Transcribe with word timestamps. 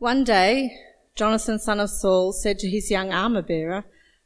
One 0.00 0.24
day, 0.24 0.78
Jonathan, 1.14 1.58
son 1.58 1.78
of 1.78 1.90
Saul, 1.90 2.32
said 2.32 2.58
to 2.60 2.70
his 2.70 2.90
young 2.90 3.12
armor 3.12 3.42
bearer, 3.42 3.84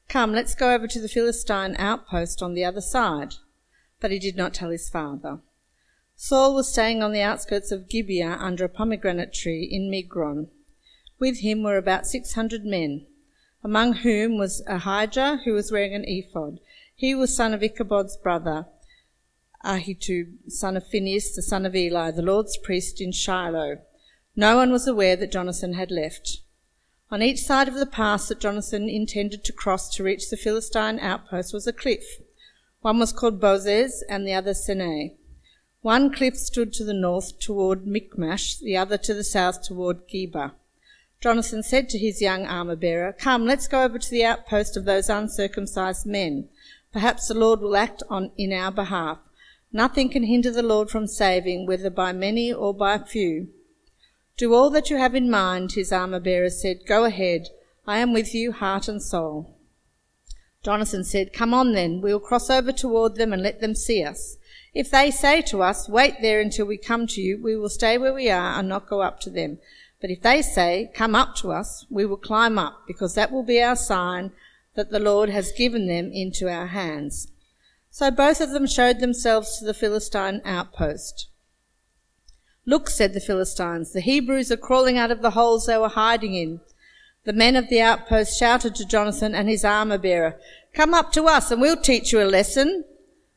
Come, 0.08 0.33
let's 0.33 0.54
go 0.54 0.73
over 0.73 0.87
to 0.87 1.00
the 1.00 1.08
Philistine 1.08 1.75
outpost 1.81 2.41
on 2.41 2.54
the 2.54 2.65
other 2.65 2.81
side. 2.81 3.35
But 3.98 4.12
he 4.12 4.21
did 4.21 4.37
not 4.37 4.54
tell 4.54 4.71
his 4.71 4.88
father. 4.88 5.40
Saul 6.14 6.54
was 6.54 6.72
staying 6.72 7.02
on 7.02 7.10
the 7.10 7.22
outskirts 7.22 7.72
of 7.72 7.88
Gibeah 7.88 8.37
under 8.38 8.64
a 8.64 8.68
pomegranate 8.68 9.34
tree 9.34 9.68
in 9.68 9.90
Migron. 9.90 10.46
With 11.18 11.40
him 11.40 11.64
were 11.64 11.77
about 11.77 12.06
six 12.06 12.34
hundred 12.34 12.64
men, 12.64 13.09
among 13.64 13.95
whom 13.95 14.38
was 14.38 14.62
Ahijah, 14.68 15.41
who 15.45 15.54
was 15.54 15.72
wearing 15.72 15.93
an 15.93 16.04
ephod. 16.06 16.61
He 16.95 17.16
was 17.16 17.34
son 17.34 17.52
of 17.52 17.64
Ichabod's 17.64 18.16
brother, 18.16 18.66
Ahitub, 19.64 20.52
son 20.52 20.77
of 20.77 20.86
Phinehas, 20.86 21.34
the 21.34 21.43
son 21.43 21.66
of 21.66 21.75
Eli, 21.75 22.12
the 22.12 22.22
Lord's 22.22 22.56
priest 22.59 23.00
in 23.00 23.11
Shiloh. 23.11 23.79
No 24.37 24.57
one 24.57 24.73
was 24.73 24.89
aware 24.89 25.14
that 25.16 25.30
Jonathan 25.30 25.75
had 25.75 25.91
left. 25.91 26.39
On 27.11 27.23
each 27.23 27.43
side 27.43 27.68
of 27.68 27.75
the 27.75 27.86
pass 27.86 28.27
that 28.29 28.41
Jonathan 28.41 28.89
intended 28.89 29.45
to 29.45 29.53
cross 29.53 29.95
to 29.95 30.03
reach 30.03 30.29
the 30.29 30.36
Philistine 30.36 30.99
outpost 30.99 31.54
was 31.54 31.68
a 31.68 31.72
cliff. 31.72 32.05
One 32.81 32.98
was 32.98 33.12
called 33.12 33.41
Bozez 33.41 34.03
and 34.08 34.27
the 34.27 34.34
other 34.34 34.53
Seneh. 34.53 35.14
One 35.83 36.12
cliff 36.12 36.36
stood 36.36 36.72
to 36.72 36.84
the 36.84 36.92
north 36.92 37.39
toward 37.39 37.86
Michmash, 37.86 38.58
the 38.58 38.77
other 38.77 38.98
to 38.98 39.14
the 39.14 39.22
south 39.22 39.62
toward 39.62 40.08
Geba. 40.08 40.53
Jonathan 41.20 41.62
said 41.62 41.89
to 41.91 41.98
his 41.98 42.20
young 42.20 42.44
armor 42.44 42.75
bearer, 42.75 43.12
Come, 43.12 43.47
let's 43.47 43.69
go 43.69 43.84
over 43.84 43.98
to 43.98 44.11
the 44.11 44.25
outpost 44.25 44.77
of 44.77 44.84
those 44.84 45.08
uncircumcised 45.08 46.06
men. 46.06 46.48
Perhaps 46.92 47.28
the 47.28 47.34
Lord 47.34 47.61
will 47.61 47.77
act 47.77 48.03
on 48.11 48.33
in 48.36 48.53
our 48.53 48.72
behalf. 48.72 49.19
Nothing 49.72 50.08
can 50.08 50.25
hinder 50.25 50.50
the 50.50 50.62
Lord 50.62 50.91
from 50.91 51.06
saving, 51.06 51.66
whether 51.66 51.91
by 51.91 52.12
many 52.12 52.53
or 52.53 52.75
by 52.75 52.98
few. 52.98 53.48
Do 54.36 54.52
all 54.52 54.69
that 54.70 54.91
you 54.91 54.97
have 54.97 55.14
in 55.14 55.30
mind, 55.30 55.72
his 55.72 55.92
armor 55.92 56.19
bearer 56.19 56.50
said. 56.50 56.86
Go 56.86 57.05
ahead. 57.05 57.48
I 57.86 57.98
am 57.98 58.12
with 58.12 58.34
you, 58.34 58.50
heart 58.50 58.88
and 58.88 59.00
soul. 59.00 59.56
Jonathan 60.64 61.04
said, 61.04 61.32
Come 61.32 61.54
on 61.54 61.72
then, 61.72 62.00
we 62.00 62.12
will 62.12 62.20
cross 62.20 62.50
over 62.50 62.72
toward 62.72 63.14
them 63.14 63.32
and 63.32 63.42
let 63.42 63.60
them 63.60 63.74
see 63.74 64.02
us. 64.02 64.36
If 64.72 64.91
they 64.91 65.10
say 65.12 65.41
to 65.42 65.62
us, 65.62 65.88
Wait 65.88 66.14
there 66.20 66.41
until 66.41 66.66
we 66.66 66.78
come 66.78 67.06
to 67.08 67.20
you, 67.20 67.41
we 67.41 67.56
will 67.56 67.68
stay 67.68 67.96
where 67.96 68.14
we 68.14 68.28
are 68.28 68.58
and 68.58 68.68
not 68.68 68.88
go 68.88 69.02
up 69.02 69.20
to 69.20 69.30
them. 69.30 69.58
But 70.00 70.10
if 70.10 70.22
they 70.22 70.42
say, 70.42 70.91
Come 70.94 71.14
up 71.14 71.36
to 71.36 71.52
us, 71.52 71.86
we 71.88 72.04
will 72.04 72.16
climb 72.16 72.58
up, 72.58 72.80
because 72.88 73.14
that 73.14 73.30
will 73.30 73.44
be 73.44 73.62
our 73.62 73.76
sign 73.76 74.32
that 74.74 74.91
the 74.91 74.98
Lord 74.98 75.30
has 75.30 75.52
given 75.52 75.86
them 75.86 76.10
into 76.12 76.48
our 76.48 76.66
hands. 76.66 77.28
So 77.91 78.10
both 78.10 78.41
of 78.41 78.50
them 78.50 78.66
showed 78.66 78.98
themselves 78.98 79.58
to 79.58 79.64
the 79.64 79.74
Philistine 79.74 80.42
outpost. 80.44 81.28
Look, 82.66 82.88
said 82.88 83.12
the 83.12 83.20
Philistines, 83.20 83.92
the 83.92 84.00
Hebrews 84.00 84.50
are 84.50 84.56
crawling 84.56 84.96
out 84.96 85.10
of 85.10 85.20
the 85.20 85.32
holes 85.32 85.66
they 85.66 85.76
were 85.76 85.88
hiding 85.88 86.34
in. 86.34 86.60
The 87.24 87.32
men 87.32 87.56
of 87.56 87.68
the 87.68 87.80
outpost 87.80 88.38
shouted 88.38 88.74
to 88.76 88.86
Jonathan 88.86 89.34
and 89.34 89.48
his 89.48 89.64
armor 89.64 89.98
bearer, 89.98 90.38
Come 90.72 90.94
up 90.94 91.12
to 91.12 91.24
us 91.24 91.50
and 91.50 91.60
we'll 91.60 91.76
teach 91.76 92.12
you 92.12 92.22
a 92.22 92.24
lesson. 92.24 92.84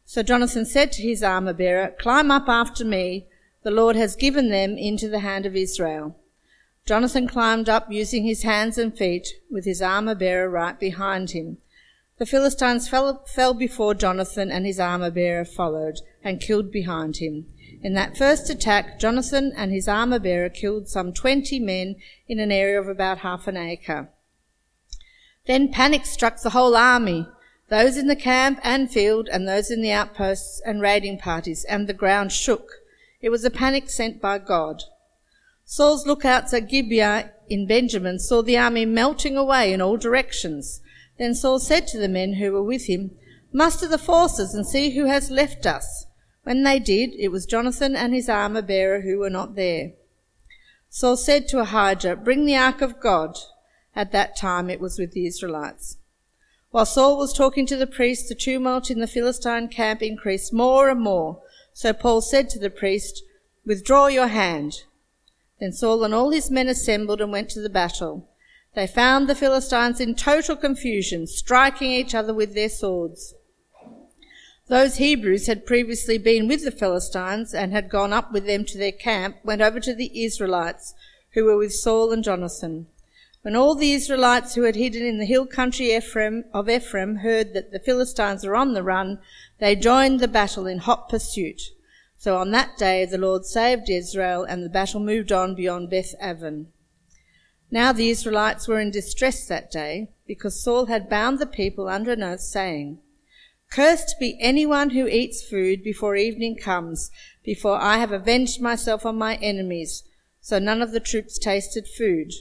So 0.06 0.24
Jonathan 0.24 0.66
said 0.66 0.92
to 0.94 1.02
his 1.02 1.24
armor 1.24 1.54
bearer, 1.54 1.94
Climb 2.00 2.32
up 2.32 2.48
after 2.48 2.86
me. 2.86 3.28
The 3.64 3.72
Lord 3.72 3.98
has 3.98 4.16
given 4.16 4.50
them 4.50 4.78
into 4.78 5.10
the 5.10 5.20
hand 5.20 5.46
of 5.46 5.56
Israel. 5.56 6.16
Jonathan 6.86 7.28
climbed 7.28 7.68
up 7.68 7.92
using 7.92 8.24
his 8.24 8.44
hands 8.44 8.78
and 8.78 8.98
feet 8.98 9.28
with 9.52 9.66
his 9.66 9.82
armor 9.82 10.16
bearer 10.16 10.50
right 10.50 10.80
behind 10.80 11.32
him. 11.32 11.58
The 12.18 12.26
Philistines 12.26 12.88
fell, 12.88 13.26
fell 13.26 13.54
before 13.54 13.94
Jonathan 13.94 14.50
and 14.50 14.66
his 14.66 14.80
armor 14.80 15.12
bearer 15.12 15.44
followed 15.44 16.00
and 16.24 16.40
killed 16.40 16.72
behind 16.72 17.18
him. 17.18 17.48
In 17.88 17.94
that 17.94 18.18
first 18.18 18.50
attack, 18.50 19.00
Jonathan 19.00 19.54
and 19.56 19.72
his 19.72 19.88
armor 19.88 20.20
bearer 20.20 20.50
killed 20.50 20.90
some 20.90 21.14
20 21.14 21.58
men 21.62 21.96
in 22.28 22.38
an 22.38 22.52
area 22.52 22.82
of 22.82 22.90
about 22.90 23.20
half 23.20 23.48
an 23.48 23.56
acre. 23.56 24.10
Then 25.46 25.72
panic 25.72 26.06
struck 26.06 26.42
the 26.42 26.50
whole 26.50 26.76
army, 26.76 27.30
those 27.70 27.96
in 27.96 28.08
the 28.08 28.16
camp 28.18 28.60
and 28.62 28.92
field 28.92 29.30
and 29.32 29.48
those 29.48 29.72
in 29.72 29.82
the 29.82 29.94
outposts 29.94 30.62
and 30.66 30.82
raiding 30.82 31.18
parties, 31.20 31.64
and 31.64 31.88
the 31.88 31.94
ground 31.94 32.34
shook. 32.34 32.70
It 33.22 33.30
was 33.30 33.46
a 33.46 33.50
panic 33.50 33.90
sent 33.90 34.20
by 34.20 34.40
God. 34.40 34.84
Saul's 35.64 36.06
lookouts 36.06 36.54
at 36.54 36.68
Gibeah 36.68 37.32
in 37.48 37.68
Benjamin 37.68 38.20
saw 38.20 38.42
the 38.42 38.58
army 38.58 38.86
melting 38.86 39.38
away 39.38 39.72
in 39.72 39.82
all 39.82 39.96
directions. 39.96 40.82
Then 41.18 41.34
Saul 41.34 41.58
said 41.58 41.88
to 41.88 41.98
the 41.98 42.10
men 42.10 42.34
who 42.34 42.52
were 42.52 42.62
with 42.62 42.88
him, 42.88 43.12
Muster 43.54 43.88
the 43.88 43.98
forces 43.98 44.54
and 44.54 44.68
see 44.68 44.90
who 44.90 45.06
has 45.06 45.32
left 45.32 45.66
us. 45.66 46.07
When 46.48 46.64
they 46.64 46.80
did, 46.80 47.14
it 47.20 47.28
was 47.28 47.46
Jonathan 47.46 47.94
and 47.94 48.14
his 48.14 48.30
armor 48.30 48.62
bearer 48.62 49.02
who 49.02 49.18
were 49.18 49.30
not 49.30 49.56
there. 49.56 49.92
Saul 50.88 51.18
said 51.18 51.46
to 51.50 51.60
Ahijah, 51.60 52.16
Bring 52.16 52.46
the 52.46 52.56
ark 52.56 52.82
of 52.82 53.02
God. 53.02 53.38
At 53.94 54.14
that 54.14 54.38
time 54.38 54.70
it 54.70 54.80
was 54.80 54.98
with 54.98 55.12
the 55.12 55.28
Israelites. 55.28 55.98
While 56.72 56.86
Saul 56.86 57.18
was 57.18 57.34
talking 57.34 57.66
to 57.66 57.76
the 57.76 57.86
priest, 57.86 58.30
the 58.30 58.34
tumult 58.34 58.90
in 58.90 59.02
the 59.02 59.08
Philistine 59.08 59.68
camp 59.68 60.02
increased 60.02 60.54
more 60.54 60.88
and 60.88 61.02
more. 61.02 61.42
So 61.74 61.92
Paul 61.92 62.22
said 62.22 62.50
to 62.52 62.60
the 62.60 62.70
priest, 62.70 63.24
Withdraw 63.66 64.08
your 64.08 64.28
hand. 64.28 64.84
Then 65.60 65.74
Saul 65.74 66.06
and 66.06 66.14
all 66.14 66.30
his 66.30 66.50
men 66.50 66.70
assembled 66.70 67.20
and 67.20 67.34
went 67.34 67.50
to 67.50 67.62
the 67.62 67.70
battle. 67.70 68.30
They 68.74 68.88
found 68.88 69.28
the 69.28 69.36
Philistines 69.36 70.00
in 70.00 70.16
total 70.16 70.56
confusion, 70.56 71.28
striking 71.28 71.92
each 71.92 72.16
other 72.16 72.34
with 72.34 72.54
their 72.54 72.70
swords. 72.70 73.36
Those 74.70 74.98
Hebrews 74.98 75.48
had 75.48 75.66
previously 75.66 76.18
been 76.18 76.50
with 76.50 76.66
the 76.66 76.72
Philistines 76.72 77.54
and 77.54 77.72
had 77.72 77.90
gone 77.90 78.12
up 78.12 78.34
with 78.34 78.46
them 78.46 78.66
to 78.66 78.78
their 78.78 78.92
camp, 78.92 79.38
went 79.44 79.62
over 79.62 79.80
to 79.80 79.94
the 79.94 80.26
Israelites 80.26 80.94
who 81.34 81.46
were 81.46 81.58
with 81.58 81.74
Saul 81.74 82.12
and 82.12 82.22
Jonathan. 82.22 82.88
When 83.44 83.56
all 83.56 83.76
the 83.76 83.94
Israelites 83.94 84.56
who 84.56 84.64
had 84.64 84.76
hidden 84.76 85.06
in 85.06 85.20
the 85.20 85.26
hill 85.26 85.46
country 85.46 85.96
Ephraim, 85.96 86.44
of 86.54 86.70
Ephraim 86.70 87.18
heard 87.18 87.54
that 87.54 87.72
the 87.72 87.80
Philistines 87.80 88.46
were 88.46 88.58
on 88.58 88.74
the 88.74 88.84
run, 88.84 89.20
they 89.60 89.74
joined 89.74 90.20
the 90.20 90.28
battle 90.28 90.68
in 90.68 90.80
hot 90.80 91.08
pursuit. 91.08 91.62
So 92.18 92.36
on 92.36 92.52
that 92.52 92.78
day 92.78 93.06
the 93.06 93.18
Lord 93.18 93.46
saved 93.46 93.90
Israel 93.90 94.44
and 94.44 94.66
the 94.66 94.70
battle 94.70 95.00
moved 95.00 95.32
on 95.32 95.56
beyond 95.56 95.90
Beth 95.90 96.14
Aven. 96.20 96.68
Now 97.72 97.94
the 97.94 98.10
Israelites 98.10 98.68
were 98.68 98.82
in 98.82 98.92
distress 98.92 99.48
that 99.48 99.72
day 99.72 100.10
because 100.26 100.62
Saul 100.62 100.88
had 100.88 101.10
bound 101.10 101.40
the 101.40 101.46
people 101.46 101.88
under 101.88 102.12
an 102.12 102.24
oath 102.24 102.42
saying, 102.42 103.00
Cursed 103.70 104.16
be 104.20 104.38
anyone 104.40 104.92
who 104.92 105.08
eats 105.08 105.44
food 105.44 105.84
before 105.84 106.16
evening 106.16 106.56
comes, 106.56 107.12
before 107.44 107.78
I 107.80 107.98
have 107.98 108.12
avenged 108.12 108.62
myself 108.62 109.06
on 109.06 109.18
my 109.18 109.36
enemies. 109.36 110.04
So 110.42 110.60
none 110.60 110.82
of 110.82 110.92
the 110.92 111.00
troops 111.00 111.38
tasted 111.38 111.88
food. 111.88 112.34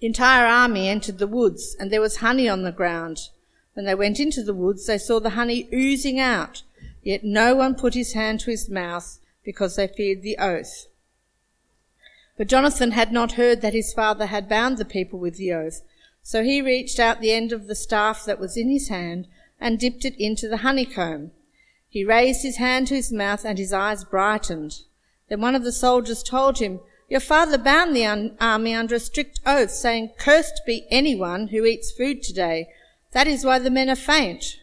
The 0.00 0.06
entire 0.06 0.46
army 0.46 0.88
entered 0.88 1.18
the 1.18 1.26
woods 1.26 1.76
and 1.78 1.90
there 1.90 2.00
was 2.00 2.16
honey 2.16 2.48
on 2.48 2.62
the 2.62 2.72
ground. 2.72 3.18
When 3.74 3.86
they 3.86 3.94
went 3.94 4.20
into 4.20 4.42
the 4.42 4.54
woods, 4.54 4.86
they 4.86 4.98
saw 4.98 5.18
the 5.18 5.30
honey 5.30 5.68
oozing 5.72 6.20
out, 6.20 6.62
yet 7.02 7.24
no 7.24 7.54
one 7.54 7.74
put 7.74 7.94
his 7.94 8.12
hand 8.12 8.40
to 8.40 8.50
his 8.50 8.68
mouth 8.68 9.18
because 9.44 9.76
they 9.76 9.88
feared 9.88 10.22
the 10.22 10.38
oath. 10.38 10.86
But 12.36 12.48
Jonathan 12.48 12.92
had 12.92 13.12
not 13.12 13.32
heard 13.32 13.60
that 13.60 13.74
his 13.74 13.92
father 13.92 14.26
had 14.26 14.48
bound 14.48 14.78
the 14.78 14.84
people 14.84 15.18
with 15.18 15.36
the 15.36 15.52
oath. 15.52 15.82
So 16.22 16.42
he 16.42 16.62
reached 16.62 16.98
out 16.98 17.20
the 17.20 17.32
end 17.32 17.52
of 17.52 17.66
the 17.66 17.74
staff 17.74 18.24
that 18.24 18.38
was 18.38 18.56
in 18.56 18.68
his 18.68 18.88
hand 18.88 19.26
and 19.62 19.78
dipped 19.78 20.04
it 20.04 20.14
into 20.18 20.48
the 20.48 20.58
honeycomb. 20.58 21.30
He 21.88 22.04
raised 22.04 22.42
his 22.42 22.56
hand 22.56 22.88
to 22.88 22.96
his 22.96 23.12
mouth 23.12 23.44
and 23.44 23.58
his 23.58 23.72
eyes 23.72 24.04
brightened. 24.04 24.80
Then 25.28 25.40
one 25.40 25.54
of 25.54 25.64
the 25.64 25.72
soldiers 25.72 26.22
told 26.22 26.58
him, 26.58 26.80
Your 27.08 27.20
father 27.20 27.56
bound 27.56 27.94
the 27.94 28.34
army 28.40 28.74
under 28.74 28.96
a 28.96 29.00
strict 29.00 29.40
oath, 29.46 29.70
saying, 29.70 30.10
Cursed 30.18 30.62
be 30.66 30.86
anyone 30.90 31.48
who 31.48 31.64
eats 31.64 31.92
food 31.92 32.22
today. 32.22 32.68
That 33.12 33.26
is 33.26 33.44
why 33.44 33.58
the 33.58 33.70
men 33.70 33.88
are 33.88 33.96
faint. 33.96 34.56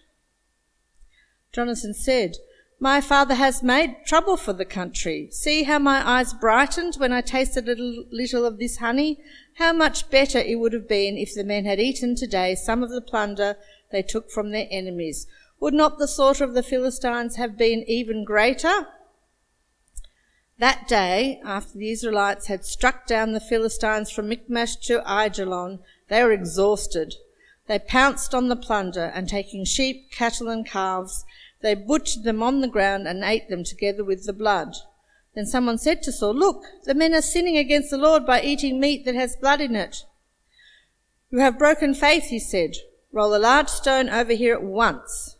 Jonathan 1.53 1.93
said, 1.93 2.35
my 2.81 3.01
father 3.01 3.35
has 3.35 3.61
made 3.61 4.05
trouble 4.05 4.37
for 4.37 4.53
the 4.53 4.63
country. 4.63 5.27
See 5.31 5.63
how 5.63 5.79
my 5.79 6.07
eyes 6.07 6.33
brightened 6.33 6.95
when 6.95 7.11
I 7.11 7.19
tasted 7.19 7.67
a 7.67 7.71
little, 7.71 8.05
little 8.09 8.45
of 8.45 8.57
this 8.57 8.77
honey? 8.77 9.19
How 9.55 9.73
much 9.73 10.09
better 10.09 10.39
it 10.39 10.59
would 10.59 10.71
have 10.71 10.87
been 10.87 11.17
if 11.17 11.33
the 11.35 11.43
men 11.43 11.65
had 11.65 11.81
eaten 11.81 12.15
today 12.15 12.55
some 12.55 12.81
of 12.81 12.89
the 12.89 13.01
plunder 13.01 13.57
they 13.91 14.01
took 14.01 14.29
from 14.29 14.51
their 14.51 14.67
enemies. 14.69 15.27
Would 15.59 15.73
not 15.73 15.97
the 15.97 16.07
slaughter 16.07 16.43
of 16.43 16.53
the 16.53 16.63
Philistines 16.63 17.35
have 17.35 17.57
been 17.57 17.83
even 17.87 18.23
greater? 18.23 18.87
That 20.59 20.87
day, 20.87 21.41
after 21.45 21.77
the 21.77 21.89
Israelites 21.89 22.47
had 22.47 22.65
struck 22.65 23.07
down 23.07 23.31
the 23.31 23.39
Philistines 23.39 24.11
from 24.11 24.27
Michmash 24.27 24.75
to 24.87 25.01
Aijalon, 25.01 25.79
they 26.09 26.23
were 26.23 26.31
exhausted. 26.31 27.15
They 27.67 27.79
pounced 27.79 28.35
on 28.35 28.49
the 28.49 28.55
plunder, 28.55 29.11
and 29.15 29.29
taking 29.29 29.63
sheep, 29.63 30.11
cattle, 30.11 30.49
and 30.49 30.65
calves, 30.65 31.23
they 31.61 31.75
butchered 31.75 32.23
them 32.23 32.41
on 32.41 32.61
the 32.61 32.67
ground 32.67 33.07
and 33.07 33.23
ate 33.23 33.49
them 33.49 33.63
together 33.63 34.03
with 34.03 34.25
the 34.25 34.33
blood. 34.33 34.75
Then 35.35 35.45
someone 35.45 35.77
said 35.77 36.01
to 36.03 36.11
Saul, 36.11 36.33
Look, 36.33 36.63
the 36.85 36.93
men 36.93 37.13
are 37.13 37.21
sinning 37.21 37.57
against 37.57 37.89
the 37.89 37.97
Lord 37.97 38.25
by 38.25 38.41
eating 38.41 38.79
meat 38.79 39.05
that 39.05 39.15
has 39.15 39.35
blood 39.35 39.61
in 39.61 39.75
it. 39.75 40.03
You 41.29 41.39
have 41.39 41.59
broken 41.59 41.93
faith, 41.93 42.25
he 42.25 42.39
said. 42.39 42.75
Roll 43.11 43.35
a 43.35 43.37
large 43.37 43.69
stone 43.69 44.09
over 44.09 44.33
here 44.33 44.53
at 44.53 44.63
once. 44.63 45.35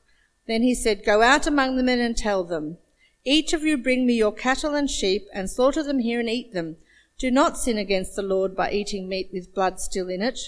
Then 0.48 0.63
he 0.63 0.74
said, 0.74 1.06
Go 1.06 1.21
out 1.21 1.45
among 1.45 1.75
the 1.75 1.83
men 1.83 2.00
and 2.00 2.18
tell 2.18 2.44
them, 2.44 2.77
Each 3.24 3.54
of 3.54 3.63
you 3.63 3.77
bring 3.77 4.06
me 4.06 4.13
your 4.16 4.31
cattle 4.31 4.74
and 4.74 4.89
sheep 4.89 5.27
and 5.33 5.50
slaughter 5.50 5.83
them 5.83 6.00
here 6.00 6.19
and 6.19 6.30
eat 6.30 6.54
them. 6.54 6.77
Do 7.19 7.30
not 7.30 7.57
sin 7.57 7.77
against 7.77 8.16
the 8.16 8.24
Lord 8.24 8.56
by 8.56 8.71
eating 8.71 9.07
meat 9.07 9.30
with 9.31 9.54
blood 9.54 9.80
still 9.80 10.10
in 10.10 10.21
it. 10.21 10.39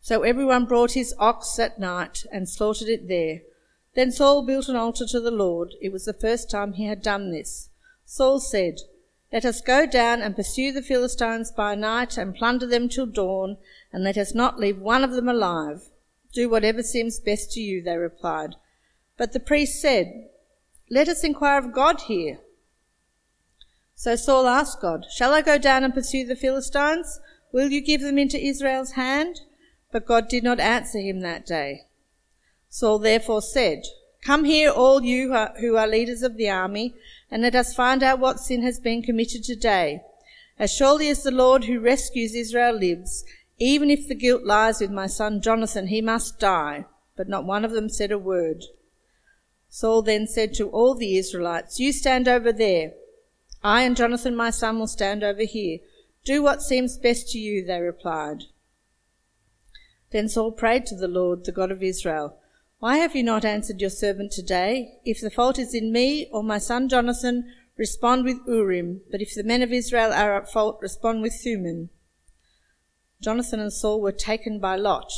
So 0.00 0.22
everyone 0.22 0.64
brought 0.64 0.92
his 0.92 1.14
ox 1.18 1.54
that 1.56 1.78
night 1.78 2.24
and 2.32 2.48
slaughtered 2.48 2.88
it 2.88 3.08
there. 3.08 3.42
Then 3.94 4.10
Saul 4.10 4.44
built 4.44 4.68
an 4.68 4.76
altar 4.76 5.06
to 5.06 5.20
the 5.20 5.30
Lord. 5.30 5.74
It 5.80 5.92
was 5.92 6.04
the 6.04 6.12
first 6.12 6.50
time 6.50 6.72
he 6.72 6.86
had 6.86 7.00
done 7.00 7.30
this. 7.30 7.68
Saul 8.04 8.40
said, 8.40 8.80
Let 9.34 9.44
us 9.44 9.60
go 9.60 9.84
down 9.84 10.22
and 10.22 10.36
pursue 10.36 10.70
the 10.70 10.80
Philistines 10.80 11.50
by 11.50 11.74
night 11.74 12.16
and 12.16 12.36
plunder 12.36 12.68
them 12.68 12.88
till 12.88 13.06
dawn, 13.06 13.56
and 13.92 14.04
let 14.04 14.16
us 14.16 14.32
not 14.32 14.60
leave 14.60 14.78
one 14.78 15.02
of 15.02 15.10
them 15.10 15.28
alive. 15.28 15.82
Do 16.32 16.48
whatever 16.48 16.84
seems 16.84 17.18
best 17.18 17.50
to 17.52 17.60
you, 17.60 17.82
they 17.82 17.96
replied. 17.96 18.54
But 19.16 19.32
the 19.32 19.40
priest 19.40 19.82
said, 19.82 20.28
Let 20.88 21.08
us 21.08 21.24
inquire 21.24 21.58
of 21.58 21.72
God 21.72 22.02
here. 22.02 22.38
So 23.96 24.14
Saul 24.14 24.46
asked 24.46 24.80
God, 24.80 25.06
Shall 25.10 25.32
I 25.34 25.42
go 25.42 25.58
down 25.58 25.82
and 25.82 25.92
pursue 25.92 26.24
the 26.24 26.36
Philistines? 26.36 27.18
Will 27.52 27.72
you 27.72 27.80
give 27.80 28.02
them 28.02 28.18
into 28.18 28.38
Israel's 28.38 28.92
hand? 28.92 29.40
But 29.90 30.06
God 30.06 30.28
did 30.28 30.44
not 30.44 30.60
answer 30.60 31.00
him 31.00 31.22
that 31.22 31.44
day. 31.44 31.86
Saul 32.68 33.00
therefore 33.00 33.42
said, 33.42 33.82
Come 34.24 34.44
here, 34.44 34.70
all 34.70 35.02
you 35.02 35.34
who 35.58 35.76
are 35.76 35.88
leaders 35.88 36.22
of 36.22 36.36
the 36.36 36.48
army, 36.48 36.94
and 37.34 37.42
let 37.42 37.56
us 37.56 37.74
find 37.74 38.04
out 38.04 38.20
what 38.20 38.38
sin 38.38 38.62
has 38.62 38.78
been 38.78 39.02
committed 39.02 39.42
today. 39.42 40.00
As 40.56 40.72
surely 40.72 41.08
as 41.08 41.24
the 41.24 41.32
Lord 41.32 41.64
who 41.64 41.80
rescues 41.80 42.32
Israel 42.32 42.78
lives, 42.78 43.24
even 43.58 43.90
if 43.90 44.06
the 44.06 44.14
guilt 44.14 44.44
lies 44.44 44.80
with 44.80 44.92
my 44.92 45.08
son 45.08 45.40
Jonathan, 45.40 45.88
he 45.88 46.00
must 46.00 46.38
die. 46.38 46.84
But 47.16 47.28
not 47.28 47.44
one 47.44 47.64
of 47.64 47.72
them 47.72 47.88
said 47.88 48.12
a 48.12 48.18
word. 48.18 48.62
Saul 49.68 50.02
then 50.02 50.28
said 50.28 50.54
to 50.54 50.68
all 50.68 50.94
the 50.94 51.16
Israelites, 51.16 51.80
You 51.80 51.92
stand 51.92 52.28
over 52.28 52.52
there. 52.52 52.92
I 53.64 53.82
and 53.82 53.96
Jonathan 53.96 54.36
my 54.36 54.50
son 54.50 54.78
will 54.78 54.86
stand 54.86 55.24
over 55.24 55.42
here. 55.42 55.80
Do 56.24 56.40
what 56.40 56.62
seems 56.62 56.96
best 56.98 57.32
to 57.32 57.38
you, 57.40 57.64
they 57.64 57.80
replied. 57.80 58.44
Then 60.12 60.28
Saul 60.28 60.52
prayed 60.52 60.86
to 60.86 60.94
the 60.94 61.08
Lord, 61.08 61.46
the 61.46 61.50
God 61.50 61.72
of 61.72 61.82
Israel. 61.82 62.38
Why 62.84 62.98
have 62.98 63.16
you 63.16 63.22
not 63.22 63.46
answered 63.46 63.80
your 63.80 63.88
servant 63.88 64.30
today? 64.30 64.98
If 65.06 65.22
the 65.22 65.30
fault 65.30 65.58
is 65.58 65.72
in 65.72 65.90
me 65.90 66.28
or 66.30 66.42
my 66.42 66.58
son 66.58 66.90
Jonathan, 66.90 67.50
respond 67.78 68.26
with 68.26 68.46
Urim, 68.46 69.00
but 69.10 69.22
if 69.22 69.34
the 69.34 69.42
men 69.42 69.62
of 69.62 69.72
Israel 69.72 70.12
are 70.12 70.36
at 70.36 70.52
fault, 70.52 70.80
respond 70.82 71.22
with 71.22 71.32
Thummim. 71.32 71.88
Jonathan 73.22 73.58
and 73.58 73.72
Saul 73.72 74.02
were 74.02 74.12
taken 74.12 74.60
by 74.60 74.76
lot, 74.76 75.10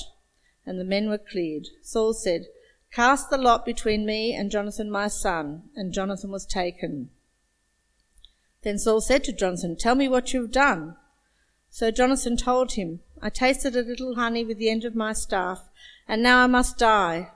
and 0.64 0.78
the 0.78 0.84
men 0.84 1.08
were 1.08 1.18
cleared. 1.18 1.66
Saul 1.82 2.12
said, 2.12 2.46
Cast 2.92 3.30
the 3.30 3.36
lot 3.36 3.66
between 3.66 4.06
me 4.06 4.32
and 4.32 4.48
Jonathan 4.48 4.88
my 4.88 5.08
son, 5.08 5.64
and 5.74 5.92
Jonathan 5.92 6.30
was 6.30 6.46
taken. 6.46 7.10
Then 8.62 8.78
Saul 8.78 9.00
said 9.00 9.24
to 9.24 9.32
Jonathan, 9.32 9.74
Tell 9.74 9.96
me 9.96 10.06
what 10.06 10.32
you 10.32 10.42
have 10.42 10.52
done. 10.52 10.94
So 11.68 11.90
Jonathan 11.90 12.36
told 12.36 12.74
him, 12.74 13.00
I 13.20 13.28
tasted 13.28 13.74
a 13.74 13.82
little 13.82 14.14
honey 14.14 14.44
with 14.44 14.58
the 14.58 14.70
end 14.70 14.84
of 14.84 14.94
my 14.94 15.12
staff, 15.12 15.68
and 16.06 16.22
now 16.22 16.44
I 16.44 16.46
must 16.46 16.78
die. 16.78 17.32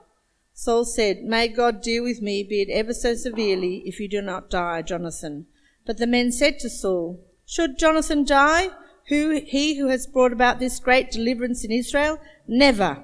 Saul 0.63 0.85
said, 0.85 1.23
May 1.23 1.47
God 1.47 1.81
deal 1.81 2.03
with 2.03 2.21
me, 2.21 2.43
be 2.43 2.61
it 2.61 2.69
ever 2.69 2.93
so 2.93 3.15
severely, 3.15 3.81
if 3.87 3.99
you 3.99 4.07
do 4.07 4.21
not 4.21 4.51
die, 4.51 4.83
Jonathan. 4.83 5.47
But 5.87 5.97
the 5.97 6.05
men 6.05 6.31
said 6.31 6.59
to 6.59 6.69
Saul, 6.69 7.19
Should 7.47 7.79
Jonathan 7.79 8.23
die? 8.23 8.69
Who, 9.07 9.41
he 9.43 9.79
who 9.79 9.87
has 9.87 10.05
brought 10.05 10.31
about 10.31 10.59
this 10.59 10.77
great 10.77 11.09
deliverance 11.09 11.65
in 11.65 11.71
Israel? 11.71 12.19
Never. 12.47 13.03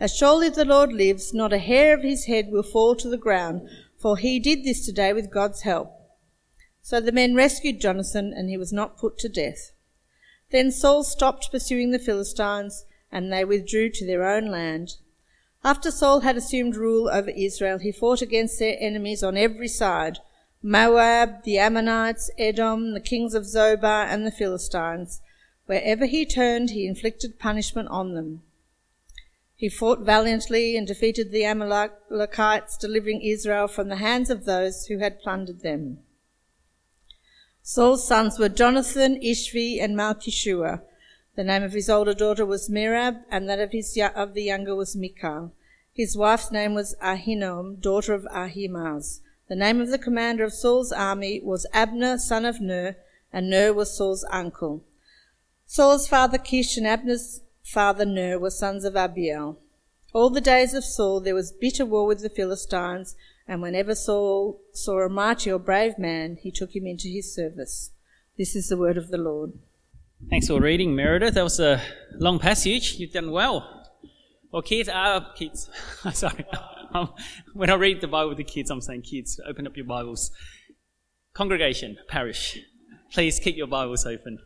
As 0.00 0.16
surely 0.16 0.48
the 0.48 0.64
Lord 0.64 0.92
lives, 0.92 1.32
not 1.32 1.52
a 1.52 1.58
hair 1.58 1.94
of 1.94 2.02
his 2.02 2.24
head 2.24 2.48
will 2.50 2.64
fall 2.64 2.96
to 2.96 3.08
the 3.08 3.16
ground, 3.16 3.68
for 3.96 4.16
he 4.16 4.40
did 4.40 4.64
this 4.64 4.84
today 4.84 5.12
with 5.12 5.30
God's 5.32 5.62
help. 5.62 5.92
So 6.82 7.00
the 7.00 7.12
men 7.12 7.36
rescued 7.36 7.80
Jonathan, 7.80 8.34
and 8.36 8.50
he 8.50 8.56
was 8.56 8.72
not 8.72 8.98
put 8.98 9.16
to 9.18 9.28
death. 9.28 9.70
Then 10.50 10.72
Saul 10.72 11.04
stopped 11.04 11.52
pursuing 11.52 11.92
the 11.92 12.00
Philistines, 12.00 12.84
and 13.12 13.32
they 13.32 13.44
withdrew 13.44 13.90
to 13.90 14.04
their 14.04 14.28
own 14.28 14.46
land. 14.46 14.96
After 15.66 15.90
Saul 15.90 16.20
had 16.20 16.36
assumed 16.36 16.76
rule 16.76 17.08
over 17.08 17.30
Israel, 17.30 17.78
he 17.78 17.90
fought 17.90 18.22
against 18.22 18.60
their 18.60 18.76
enemies 18.78 19.24
on 19.24 19.36
every 19.36 19.66
side 19.66 20.20
Moab, 20.62 21.42
the 21.42 21.58
Ammonites, 21.58 22.30
Edom, 22.38 22.94
the 22.94 23.00
kings 23.00 23.34
of 23.34 23.42
Zobah, 23.42 24.06
and 24.08 24.24
the 24.24 24.30
Philistines. 24.30 25.20
Wherever 25.66 26.06
he 26.06 26.24
turned, 26.24 26.70
he 26.70 26.86
inflicted 26.86 27.40
punishment 27.40 27.88
on 27.88 28.14
them. 28.14 28.42
He 29.56 29.68
fought 29.68 30.02
valiantly 30.02 30.76
and 30.76 30.86
defeated 30.86 31.32
the 31.32 31.44
Amalekites, 31.44 32.76
delivering 32.76 33.22
Israel 33.22 33.66
from 33.66 33.88
the 33.88 33.96
hands 33.96 34.30
of 34.30 34.44
those 34.44 34.86
who 34.86 34.98
had 34.98 35.18
plundered 35.18 35.62
them. 35.62 35.98
Saul's 37.62 38.06
sons 38.06 38.38
were 38.38 38.48
Jonathan, 38.48 39.20
Ishvi, 39.20 39.82
and 39.82 39.96
Malchishua. 39.96 40.82
The 41.36 41.44
name 41.44 41.62
of 41.62 41.74
his 41.74 41.90
older 41.90 42.14
daughter 42.14 42.46
was 42.46 42.70
Merab, 42.70 43.22
and 43.30 43.46
that 43.46 43.60
of 43.60 43.72
his 43.72 43.98
of 44.14 44.32
the 44.32 44.44
younger 44.44 44.74
was 44.74 44.96
Michal. 44.96 45.52
His 45.92 46.16
wife's 46.16 46.50
name 46.50 46.72
was 46.72 46.96
Ahinoam, 47.02 47.78
daughter 47.78 48.14
of 48.14 48.26
Ahimaaz. 48.34 49.20
The 49.48 49.54
name 49.54 49.82
of 49.82 49.90
the 49.90 49.98
commander 49.98 50.44
of 50.44 50.54
Saul's 50.54 50.92
army 50.92 51.42
was 51.44 51.66
Abner, 51.74 52.16
son 52.16 52.46
of 52.46 52.62
Ner, 52.62 52.96
and 53.34 53.50
Ner 53.50 53.74
was 53.74 53.94
Saul's 53.94 54.24
uncle. 54.30 54.82
Saul's 55.66 56.08
father 56.08 56.38
Kish 56.38 56.78
and 56.78 56.86
Abner's 56.86 57.42
father 57.62 58.06
Ner 58.06 58.38
were 58.38 58.48
sons 58.48 58.86
of 58.86 58.96
Abiel. 58.96 59.58
All 60.14 60.30
the 60.30 60.40
days 60.40 60.72
of 60.72 60.84
Saul 60.84 61.20
there 61.20 61.34
was 61.34 61.52
bitter 61.52 61.84
war 61.84 62.06
with 62.06 62.22
the 62.22 62.30
Philistines, 62.30 63.14
and 63.46 63.60
whenever 63.60 63.94
Saul 63.94 64.62
saw 64.72 65.00
a 65.00 65.10
mighty 65.10 65.52
or 65.52 65.58
brave 65.58 65.98
man, 65.98 66.36
he 66.36 66.50
took 66.50 66.74
him 66.74 66.86
into 66.86 67.08
his 67.08 67.34
service. 67.34 67.90
This 68.38 68.56
is 68.56 68.70
the 68.70 68.78
word 68.78 68.96
of 68.96 69.10
the 69.10 69.18
Lord. 69.18 69.52
Thanks 70.24 70.48
for 70.48 70.60
reading, 70.60 70.96
Meredith. 70.96 71.34
That 71.34 71.44
was 71.44 71.60
a 71.60 71.80
long 72.14 72.38
passage. 72.38 72.94
You've 72.94 73.12
done 73.12 73.30
well. 73.30 73.84
Well, 74.50 74.62
kids, 74.62 74.88
uh, 74.88 75.20
kids, 75.36 75.68
sorry. 76.12 76.44
Um, 76.94 77.12
when 77.52 77.68
I 77.68 77.74
read 77.74 78.00
the 78.00 78.08
Bible 78.08 78.34
the 78.34 78.42
kids, 78.42 78.70
I'm 78.70 78.80
saying 78.80 79.02
kids, 79.02 79.38
open 79.46 79.66
up 79.66 79.76
your 79.76 79.84
Bibles. 79.84 80.32
Congregation, 81.34 81.98
parish, 82.08 82.58
please 83.12 83.38
keep 83.38 83.56
your 83.56 83.66
Bibles 83.66 84.06
open. 84.06 84.38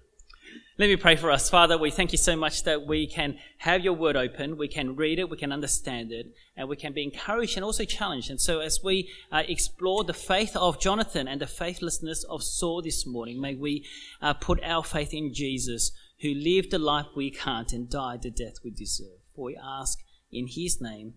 Let 0.81 0.89
me 0.89 0.97
pray 0.97 1.17
for 1.17 1.31
us. 1.31 1.51
Father, 1.51 1.77
we 1.77 1.91
thank 1.91 2.11
you 2.11 2.17
so 2.17 2.35
much 2.35 2.63
that 2.63 2.87
we 2.87 3.07
can 3.07 3.37
have 3.59 3.85
your 3.85 3.93
word 3.93 4.17
open, 4.17 4.57
we 4.57 4.67
can 4.67 4.97
read 4.97 5.19
it, 5.19 5.29
we 5.29 5.37
can 5.37 5.53
understand 5.53 6.11
it, 6.11 6.29
and 6.57 6.71
we 6.71 6.77
can 6.77 6.95
be 6.95 7.03
encouraged 7.03 7.59
and 7.59 7.65
also 7.67 7.85
challenged. 7.85 8.31
And 8.31 8.41
so, 8.41 8.61
as 8.61 8.83
we 8.83 9.11
uh, 9.31 9.43
explore 9.47 10.05
the 10.05 10.15
faith 10.15 10.57
of 10.57 10.81
Jonathan 10.81 11.29
and 11.29 11.39
the 11.39 11.47
faithlessness 11.47 12.25
of 12.25 12.43
Saul 12.43 12.81
this 12.81 13.07
morning, 13.07 13.43
may 13.43 13.55
we 13.55 13.85
uh, 14.23 14.33
put 14.33 14.65
our 14.65 14.83
faith 14.83 15.13
in 15.13 15.35
Jesus, 15.35 15.93
who 16.23 16.33
lived 16.33 16.71
the 16.71 16.79
life 16.79 17.09
we 17.15 17.31
can't 17.31 17.75
and 17.75 17.91
died 17.91 18.23
the 18.23 18.31
death 18.31 18.55
we 18.65 18.71
deserve. 18.71 19.21
For 19.37 19.45
we 19.45 19.59
ask 19.63 19.99
in 20.33 20.47
his 20.47 20.81
name. 20.81 21.13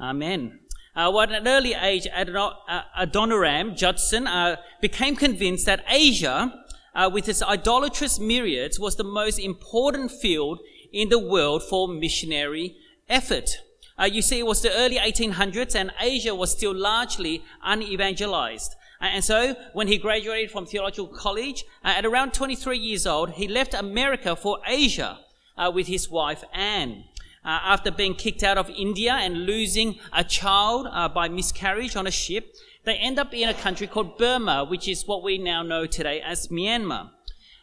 Amen. 0.00 0.58
Uh, 0.96 1.12
well, 1.14 1.20
at 1.20 1.30
an 1.30 1.46
early 1.46 1.74
age, 1.74 2.08
uh, 2.12 2.82
Adoniram 2.98 3.76
Judson 3.76 4.26
uh, 4.26 4.56
became 4.80 5.14
convinced 5.14 5.64
that 5.66 5.84
Asia 5.88 6.52
uh, 6.96 7.10
with 7.12 7.28
its 7.28 7.42
idolatrous 7.42 8.18
myriads, 8.18 8.80
was 8.80 8.96
the 8.96 9.04
most 9.04 9.38
important 9.38 10.10
field 10.10 10.60
in 10.92 11.10
the 11.10 11.18
world 11.18 11.62
for 11.62 11.86
missionary 11.86 12.74
effort. 13.08 13.50
Uh, 13.98 14.04
you 14.04 14.22
see, 14.22 14.38
it 14.38 14.46
was 14.46 14.62
the 14.62 14.72
early 14.72 14.96
1800s 14.96 15.74
and 15.74 15.92
Asia 16.00 16.34
was 16.34 16.50
still 16.50 16.74
largely 16.74 17.44
unevangelized. 17.62 18.74
Uh, 19.00 19.04
and 19.04 19.22
so, 19.22 19.54
when 19.74 19.88
he 19.88 19.98
graduated 19.98 20.50
from 20.50 20.64
theological 20.64 21.06
college, 21.06 21.64
uh, 21.84 21.88
at 21.88 22.06
around 22.06 22.32
23 22.32 22.78
years 22.78 23.06
old, 23.06 23.32
he 23.32 23.46
left 23.46 23.74
America 23.74 24.34
for 24.34 24.58
Asia 24.66 25.18
uh, 25.58 25.70
with 25.72 25.86
his 25.86 26.10
wife 26.10 26.42
Anne. 26.52 27.04
Uh, 27.44 27.60
after 27.62 27.92
being 27.92 28.14
kicked 28.14 28.42
out 28.42 28.58
of 28.58 28.68
India 28.70 29.12
and 29.12 29.46
losing 29.46 30.00
a 30.12 30.24
child 30.24 30.88
uh, 30.90 31.08
by 31.08 31.28
miscarriage 31.28 31.94
on 31.94 32.06
a 32.06 32.10
ship, 32.10 32.52
they 32.86 32.94
end 32.94 33.18
up 33.18 33.34
in 33.34 33.48
a 33.48 33.54
country 33.54 33.88
called 33.88 34.16
Burma, 34.16 34.64
which 34.64 34.86
is 34.86 35.06
what 35.06 35.22
we 35.24 35.38
now 35.38 35.62
know 35.62 35.86
today 35.86 36.20
as 36.20 36.48
Myanmar. 36.48 37.10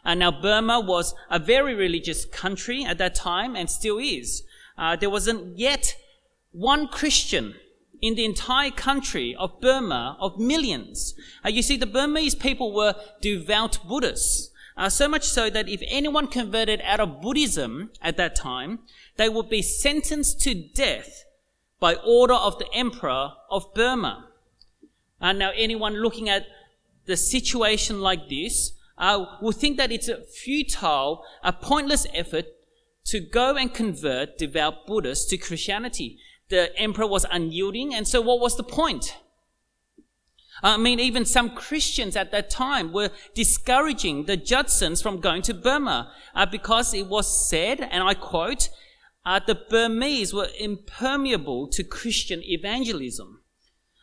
And 0.04 0.20
now 0.20 0.30
Burma 0.30 0.80
was 0.80 1.14
a 1.30 1.38
very 1.38 1.74
religious 1.74 2.26
country 2.26 2.84
at 2.84 2.98
that 2.98 3.14
time 3.14 3.56
and 3.56 3.70
still 3.70 3.98
is. 3.98 4.42
Uh, 4.76 4.96
there 4.96 5.08
wasn't 5.08 5.58
yet 5.58 5.96
one 6.52 6.88
Christian 6.88 7.54
in 8.02 8.16
the 8.16 8.24
entire 8.26 8.70
country 8.70 9.34
of 9.38 9.62
Burma 9.62 10.18
of 10.20 10.38
millions. 10.38 11.14
Uh, 11.42 11.48
you 11.48 11.62
see, 11.62 11.78
the 11.78 11.86
Burmese 11.86 12.34
people 12.34 12.74
were 12.74 12.94
devout 13.22 13.78
Buddhists. 13.88 14.50
Uh, 14.76 14.90
so 14.90 15.08
much 15.08 15.24
so 15.24 15.48
that 15.48 15.70
if 15.70 15.80
anyone 15.86 16.26
converted 16.26 16.82
out 16.82 17.00
of 17.00 17.22
Buddhism 17.22 17.90
at 18.02 18.18
that 18.18 18.36
time, 18.36 18.80
they 19.16 19.30
would 19.30 19.48
be 19.48 19.62
sentenced 19.62 20.42
to 20.42 20.54
death 20.54 21.24
by 21.80 21.94
order 21.94 22.34
of 22.34 22.58
the 22.58 22.70
emperor 22.74 23.32
of 23.50 23.72
Burma. 23.72 24.28
And 25.20 25.38
now, 25.38 25.52
anyone 25.54 25.94
looking 25.94 26.28
at 26.28 26.46
the 27.06 27.16
situation 27.16 28.00
like 28.00 28.28
this 28.28 28.72
uh, 28.98 29.24
will 29.40 29.52
think 29.52 29.76
that 29.76 29.92
it's 29.92 30.08
a 30.08 30.22
futile, 30.22 31.24
a 31.42 31.52
pointless 31.52 32.06
effort 32.14 32.46
to 33.06 33.20
go 33.20 33.56
and 33.56 33.72
convert 33.72 34.38
devout 34.38 34.86
Buddhists 34.86 35.28
to 35.30 35.36
Christianity. 35.36 36.18
The 36.48 36.76
emperor 36.78 37.06
was 37.06 37.26
unyielding, 37.30 37.94
and 37.94 38.06
so 38.06 38.20
what 38.20 38.40
was 38.40 38.56
the 38.56 38.62
point? 38.62 39.16
I 40.62 40.76
mean, 40.76 41.00
even 41.00 41.24
some 41.26 41.50
Christians 41.50 42.16
at 42.16 42.30
that 42.30 42.48
time 42.48 42.92
were 42.92 43.10
discouraging 43.34 44.24
the 44.24 44.36
Judsons 44.36 45.02
from 45.02 45.20
going 45.20 45.42
to 45.42 45.54
Burma 45.54 46.12
uh, 46.34 46.46
because 46.46 46.94
it 46.94 47.06
was 47.06 47.48
said, 47.48 47.80
and 47.80 48.02
I 48.02 48.14
quote, 48.14 48.70
uh, 49.26 49.40
the 49.46 49.54
Burmese 49.54 50.32
were 50.32 50.48
impermeable 50.58 51.68
to 51.68 51.82
Christian 51.82 52.42
evangelism. 52.42 53.40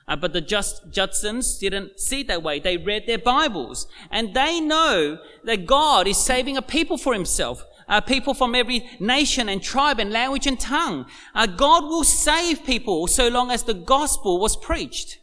Uh, 0.07 0.15
but 0.15 0.33
the 0.33 0.41
Just, 0.41 0.89
Judsons 0.91 1.57
didn't 1.57 1.99
see 1.99 2.21
it 2.21 2.27
that 2.27 2.43
way. 2.43 2.59
They 2.59 2.77
read 2.77 3.07
their 3.07 3.17
Bibles 3.17 3.87
and 4.09 4.33
they 4.33 4.59
know 4.59 5.19
that 5.43 5.65
God 5.65 6.07
is 6.07 6.17
saving 6.17 6.57
a 6.57 6.61
people 6.61 6.97
for 6.97 7.13
himself. 7.13 7.63
Uh, 7.87 7.99
people 7.99 8.33
from 8.33 8.55
every 8.55 8.89
nation 8.99 9.49
and 9.49 9.61
tribe 9.61 9.99
and 9.99 10.11
language 10.11 10.47
and 10.47 10.59
tongue. 10.59 11.05
Uh, 11.35 11.45
God 11.45 11.83
will 11.83 12.05
save 12.05 12.63
people 12.63 13.07
so 13.07 13.27
long 13.27 13.51
as 13.51 13.63
the 13.63 13.73
gospel 13.73 14.39
was 14.39 14.55
preached 14.55 15.19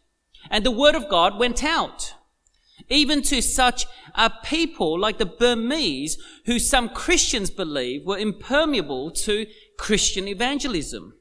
and 0.51 0.65
the 0.65 0.71
word 0.71 0.95
of 0.95 1.09
God 1.09 1.39
went 1.39 1.65
out. 1.65 2.15
Even 2.89 3.23
to 3.23 3.43
such 3.43 3.87
a 4.15 4.31
people 4.43 4.99
like 4.99 5.19
the 5.19 5.27
Burmese, 5.27 6.17
who 6.47 6.59
some 6.59 6.89
Christians 6.89 7.51
believe 7.51 8.07
were 8.07 8.19
impermeable 8.19 9.11
to 9.11 9.47
Christian 9.79 10.27
evangelism. 10.27 11.15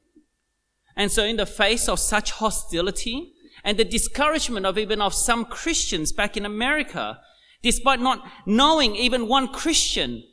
And 0.96 1.12
so 1.12 1.24
in 1.24 1.38
the 1.38 1.46
face 1.46 1.88
of 1.88 2.00
such 2.00 2.32
hostility 2.32 3.34
and 3.68 3.78
the 3.78 3.84
discouragement 3.84 4.66
of 4.66 4.78
even 4.78 5.02
of 5.02 5.14
some 5.14 5.44
Christians 5.44 6.14
back 6.14 6.38
in 6.38 6.46
America, 6.46 7.20
despite 7.62 8.00
not 8.00 8.26
knowing 8.46 8.96
even 8.96 9.28
one 9.28 9.50
Christian 9.50 10.24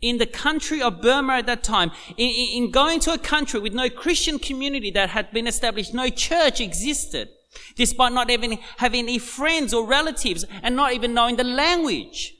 in 0.00 0.18
the 0.18 0.26
country 0.26 0.82
of 0.82 1.00
Burma 1.00 1.34
at 1.34 1.46
that 1.46 1.62
time, 1.62 1.92
in, 2.16 2.28
in, 2.28 2.70
going 2.72 2.98
to 2.98 3.12
a 3.12 3.18
country 3.18 3.60
with 3.60 3.72
no 3.72 3.88
Christian 3.88 4.40
community 4.40 4.90
that 4.90 5.10
had 5.10 5.30
been 5.30 5.46
established, 5.46 5.94
no 5.94 6.08
church 6.08 6.60
existed, 6.60 7.28
despite 7.76 8.12
not 8.12 8.30
even 8.30 8.58
having 8.78 9.04
any 9.04 9.20
friends 9.20 9.72
or 9.72 9.86
relatives 9.86 10.44
and 10.60 10.74
not 10.74 10.92
even 10.92 11.14
knowing 11.14 11.36
the 11.36 11.44
language. 11.44 12.34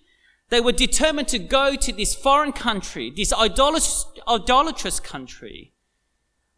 They 0.49 0.61
were 0.61 0.73
determined 0.73 1.29
to 1.29 1.39
go 1.39 1.77
to 1.77 1.93
this 1.93 2.17
foreign 2.17 2.53
country, 2.53 3.13
this 3.15 3.33
idolatrous, 3.33 4.07
idolatrous 4.27 4.99
country, 4.99 5.72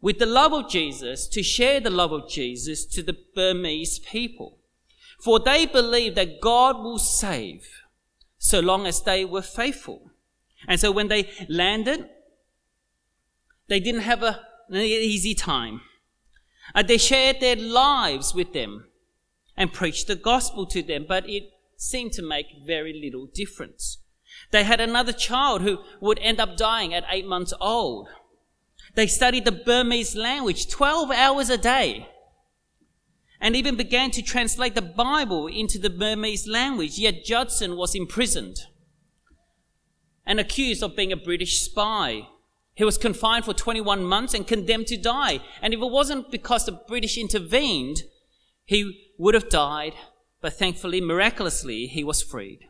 with 0.05 0.19
the 0.19 0.25
love 0.27 0.53
of 0.53 0.69
Jesus, 0.69 1.27
to 1.27 1.41
share 1.41 1.79
the 1.79 1.89
love 1.89 2.11
of 2.11 2.29
Jesus 2.29 2.85
to 2.85 3.01
the 3.01 3.17
Burmese 3.33 3.97
people. 3.97 4.59
For 5.19 5.39
they 5.39 5.65
believed 5.65 6.15
that 6.15 6.39
God 6.41 6.77
will 6.77 6.99
save 6.99 7.67
so 8.37 8.59
long 8.59 8.85
as 8.85 9.01
they 9.01 9.25
were 9.25 9.41
faithful. 9.41 10.11
And 10.67 10.79
so 10.79 10.91
when 10.91 11.07
they 11.07 11.31
landed, 11.49 12.07
they 13.67 13.79
didn't 13.79 14.01
have 14.01 14.21
a, 14.21 14.41
an 14.69 14.81
easy 14.81 15.33
time. 15.33 15.81
Uh, 16.75 16.83
they 16.83 16.99
shared 16.99 17.39
their 17.39 17.55
lives 17.55 18.35
with 18.35 18.53
them 18.53 18.85
and 19.57 19.73
preached 19.73 20.05
the 20.05 20.15
gospel 20.15 20.67
to 20.67 20.83
them, 20.83 21.07
but 21.09 21.27
it 21.27 21.49
seemed 21.77 22.11
to 22.11 22.21
make 22.21 22.45
very 22.63 22.93
little 22.93 23.25
difference. 23.25 23.97
They 24.51 24.65
had 24.65 24.79
another 24.79 25.13
child 25.13 25.63
who 25.63 25.79
would 25.99 26.19
end 26.19 26.39
up 26.39 26.57
dying 26.57 26.93
at 26.93 27.05
eight 27.09 27.25
months 27.25 27.55
old. 27.59 28.07
They 28.95 29.07
studied 29.07 29.45
the 29.45 29.51
Burmese 29.51 30.15
language 30.15 30.69
12 30.69 31.11
hours 31.11 31.49
a 31.49 31.57
day 31.57 32.07
and 33.41 33.55
even 33.55 33.75
began 33.75 34.09
to 34.11 34.21
translate 34.21 34.73
the 34.73 34.81
Bible 34.81 35.47
into 35.47 35.77
the 35.77 35.89
Burmese 35.89 36.47
language, 36.47 36.97
yet 36.97 37.25
Judson 37.25 37.75
was 37.75 37.93
imprisoned 37.93 38.61
and 40.25 40.39
accused 40.39 40.81
of 40.81 40.95
being 40.95 41.11
a 41.11 41.17
British 41.17 41.59
spy. 41.59 42.27
He 42.73 42.83
was 42.83 42.97
confined 42.97 43.45
for 43.45 43.53
21 43.53 44.03
months 44.03 44.33
and 44.33 44.47
condemned 44.47 44.87
to 44.87 44.97
die. 44.97 45.39
And 45.61 45.73
if 45.73 45.79
it 45.79 45.91
wasn't 45.91 46.31
because 46.31 46.65
the 46.65 46.71
British 46.71 47.17
intervened, 47.17 48.03
he 48.65 49.11
would 49.17 49.33
have 49.33 49.49
died, 49.49 49.93
but 50.41 50.53
thankfully, 50.53 51.01
miraculously, 51.01 51.87
he 51.87 52.03
was 52.03 52.23
freed. 52.23 52.67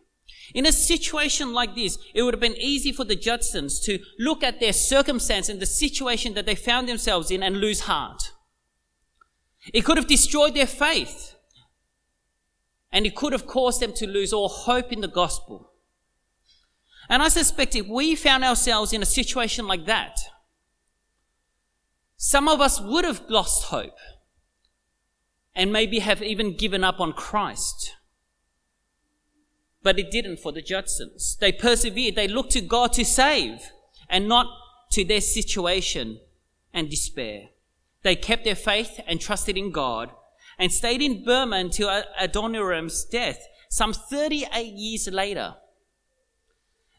In 0.53 0.65
a 0.65 0.71
situation 0.71 1.53
like 1.53 1.75
this, 1.75 1.97
it 2.13 2.21
would 2.21 2.33
have 2.33 2.41
been 2.41 2.57
easy 2.57 2.91
for 2.91 3.03
the 3.03 3.15
Judsons 3.15 3.79
to 3.81 3.99
look 4.19 4.43
at 4.43 4.59
their 4.59 4.73
circumstance 4.73 5.49
and 5.49 5.59
the 5.59 5.65
situation 5.65 6.33
that 6.35 6.45
they 6.45 6.55
found 6.55 6.87
themselves 6.87 7.31
in 7.31 7.41
and 7.41 7.57
lose 7.57 7.81
heart. 7.81 8.21
It 9.73 9.81
could 9.81 9.97
have 9.97 10.07
destroyed 10.07 10.53
their 10.53 10.67
faith. 10.67 11.35
And 12.91 13.05
it 13.05 13.15
could 13.15 13.33
have 13.33 13.47
caused 13.47 13.81
them 13.81 13.93
to 13.93 14.07
lose 14.07 14.31
all 14.31 14.47
hope 14.47 14.93
in 14.93 15.01
the 15.01 15.07
gospel. 15.07 15.71
And 17.09 17.21
I 17.21 17.27
suspect 17.27 17.75
if 17.75 17.87
we 17.87 18.15
found 18.15 18.43
ourselves 18.43 18.93
in 18.93 19.01
a 19.01 19.05
situation 19.05 19.67
like 19.67 19.85
that, 19.85 20.17
some 22.17 22.47
of 22.47 22.61
us 22.61 22.79
would 22.79 23.05
have 23.05 23.21
lost 23.29 23.65
hope 23.65 23.97
and 25.53 25.71
maybe 25.71 25.99
have 25.99 26.23
even 26.23 26.55
given 26.55 26.83
up 26.83 26.99
on 26.99 27.13
Christ. 27.13 27.93
But 29.85 29.99
it 29.99 30.09
didn't 30.09 30.39
for 30.39 30.51
the 30.51 30.63
Judsons. 30.63 31.37
They 31.39 31.51
persevered. 31.51 32.15
They 32.15 32.27
looked 32.27 32.53
to 32.53 32.61
God 32.61 32.91
to 32.93 33.05
save 33.05 33.61
and 34.09 34.27
not 34.27 34.47
to 34.93 35.05
their 35.05 35.21
situation 35.21 36.19
and 36.73 36.89
despair. 36.89 37.49
They 38.01 38.15
kept 38.15 38.45
their 38.45 38.55
faith 38.55 38.99
and 39.05 39.21
trusted 39.21 39.59
in 39.59 39.69
God 39.71 40.09
and 40.57 40.71
stayed 40.71 41.03
in 41.03 41.23
Burma 41.23 41.57
until 41.57 42.03
Adoniram's 42.19 43.05
death 43.05 43.37
some 43.69 43.93
38 43.93 44.73
years 44.73 45.07
later. 45.07 45.53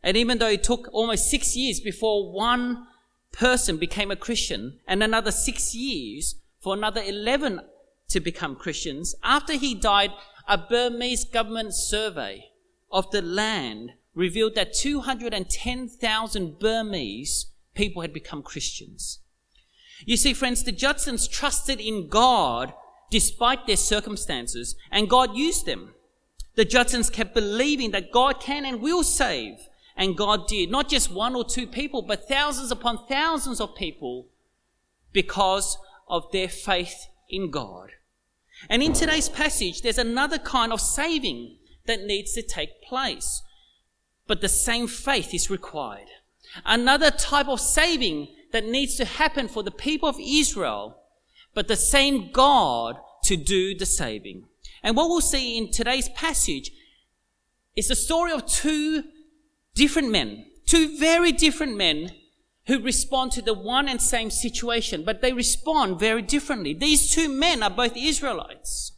And 0.04 0.16
even 0.16 0.38
though 0.38 0.50
it 0.50 0.62
took 0.62 0.88
almost 0.92 1.28
six 1.28 1.56
years 1.56 1.80
before 1.80 2.32
one 2.32 2.86
person 3.32 3.78
became 3.78 4.12
a 4.12 4.16
Christian 4.16 4.78
and 4.86 5.02
another 5.02 5.32
six 5.32 5.74
years 5.74 6.36
for 6.60 6.74
another 6.74 7.02
11 7.02 7.62
to 8.10 8.20
become 8.20 8.54
Christians, 8.54 9.16
after 9.24 9.54
he 9.54 9.74
died, 9.74 10.12
a 10.46 10.56
Burmese 10.56 11.24
government 11.24 11.74
survey 11.74 12.52
of 12.90 13.10
the 13.10 13.22
land 13.22 13.92
revealed 14.14 14.54
that 14.54 14.72
210,000 14.72 16.58
Burmese 16.58 17.46
people 17.74 18.02
had 18.02 18.12
become 18.12 18.42
Christians. 18.42 19.20
You 20.04 20.16
see, 20.16 20.34
friends, 20.34 20.62
the 20.62 20.72
Judsons 20.72 21.28
trusted 21.28 21.80
in 21.80 22.08
God 22.08 22.72
despite 23.10 23.66
their 23.66 23.76
circumstances, 23.76 24.74
and 24.90 25.08
God 25.08 25.36
used 25.36 25.64
them. 25.66 25.94
The 26.56 26.64
Judsons 26.64 27.10
kept 27.10 27.34
believing 27.34 27.92
that 27.92 28.10
God 28.10 28.40
can 28.40 28.64
and 28.64 28.80
will 28.80 29.04
save, 29.04 29.58
and 29.96 30.16
God 30.16 30.48
did. 30.48 30.70
Not 30.70 30.88
just 30.88 31.12
one 31.12 31.34
or 31.34 31.44
two 31.44 31.66
people, 31.66 32.02
but 32.02 32.28
thousands 32.28 32.70
upon 32.70 33.06
thousands 33.06 33.60
of 33.60 33.76
people 33.76 34.28
because 35.12 35.78
of 36.08 36.30
their 36.32 36.48
faith 36.48 37.06
in 37.28 37.50
God. 37.50 37.92
And 38.68 38.82
in 38.82 38.92
today's 38.92 39.28
passage, 39.28 39.82
there's 39.82 39.98
another 39.98 40.38
kind 40.38 40.72
of 40.72 40.80
saving 40.80 41.58
that 41.86 42.04
needs 42.04 42.32
to 42.34 42.42
take 42.42 42.82
place. 42.82 43.42
But 44.26 44.40
the 44.40 44.48
same 44.48 44.88
faith 44.88 45.32
is 45.32 45.50
required. 45.50 46.08
Another 46.64 47.10
type 47.10 47.48
of 47.48 47.60
saving 47.60 48.28
that 48.52 48.64
needs 48.64 48.96
to 48.96 49.04
happen 49.04 49.48
for 49.48 49.62
the 49.62 49.70
people 49.70 50.08
of 50.08 50.16
Israel, 50.20 50.98
but 51.54 51.68
the 51.68 51.76
same 51.76 52.30
God 52.32 52.96
to 53.24 53.36
do 53.36 53.74
the 53.74 53.86
saving. 53.86 54.44
And 54.82 54.96
what 54.96 55.08
we'll 55.08 55.20
see 55.20 55.58
in 55.58 55.70
today's 55.70 56.08
passage 56.10 56.70
is 57.74 57.88
the 57.88 57.96
story 57.96 58.32
of 58.32 58.46
two 58.46 59.04
different 59.74 60.10
men, 60.10 60.46
two 60.64 60.98
very 60.98 61.32
different 61.32 61.76
men 61.76 62.12
who 62.66 62.80
respond 62.80 63.32
to 63.32 63.42
the 63.42 63.54
one 63.54 63.88
and 63.88 64.00
same 64.00 64.30
situation, 64.30 65.04
but 65.04 65.22
they 65.22 65.32
respond 65.32 66.00
very 66.00 66.22
differently. 66.22 66.74
These 66.74 67.10
two 67.12 67.28
men 67.28 67.62
are 67.62 67.70
both 67.70 67.96
Israelites. 67.96 68.92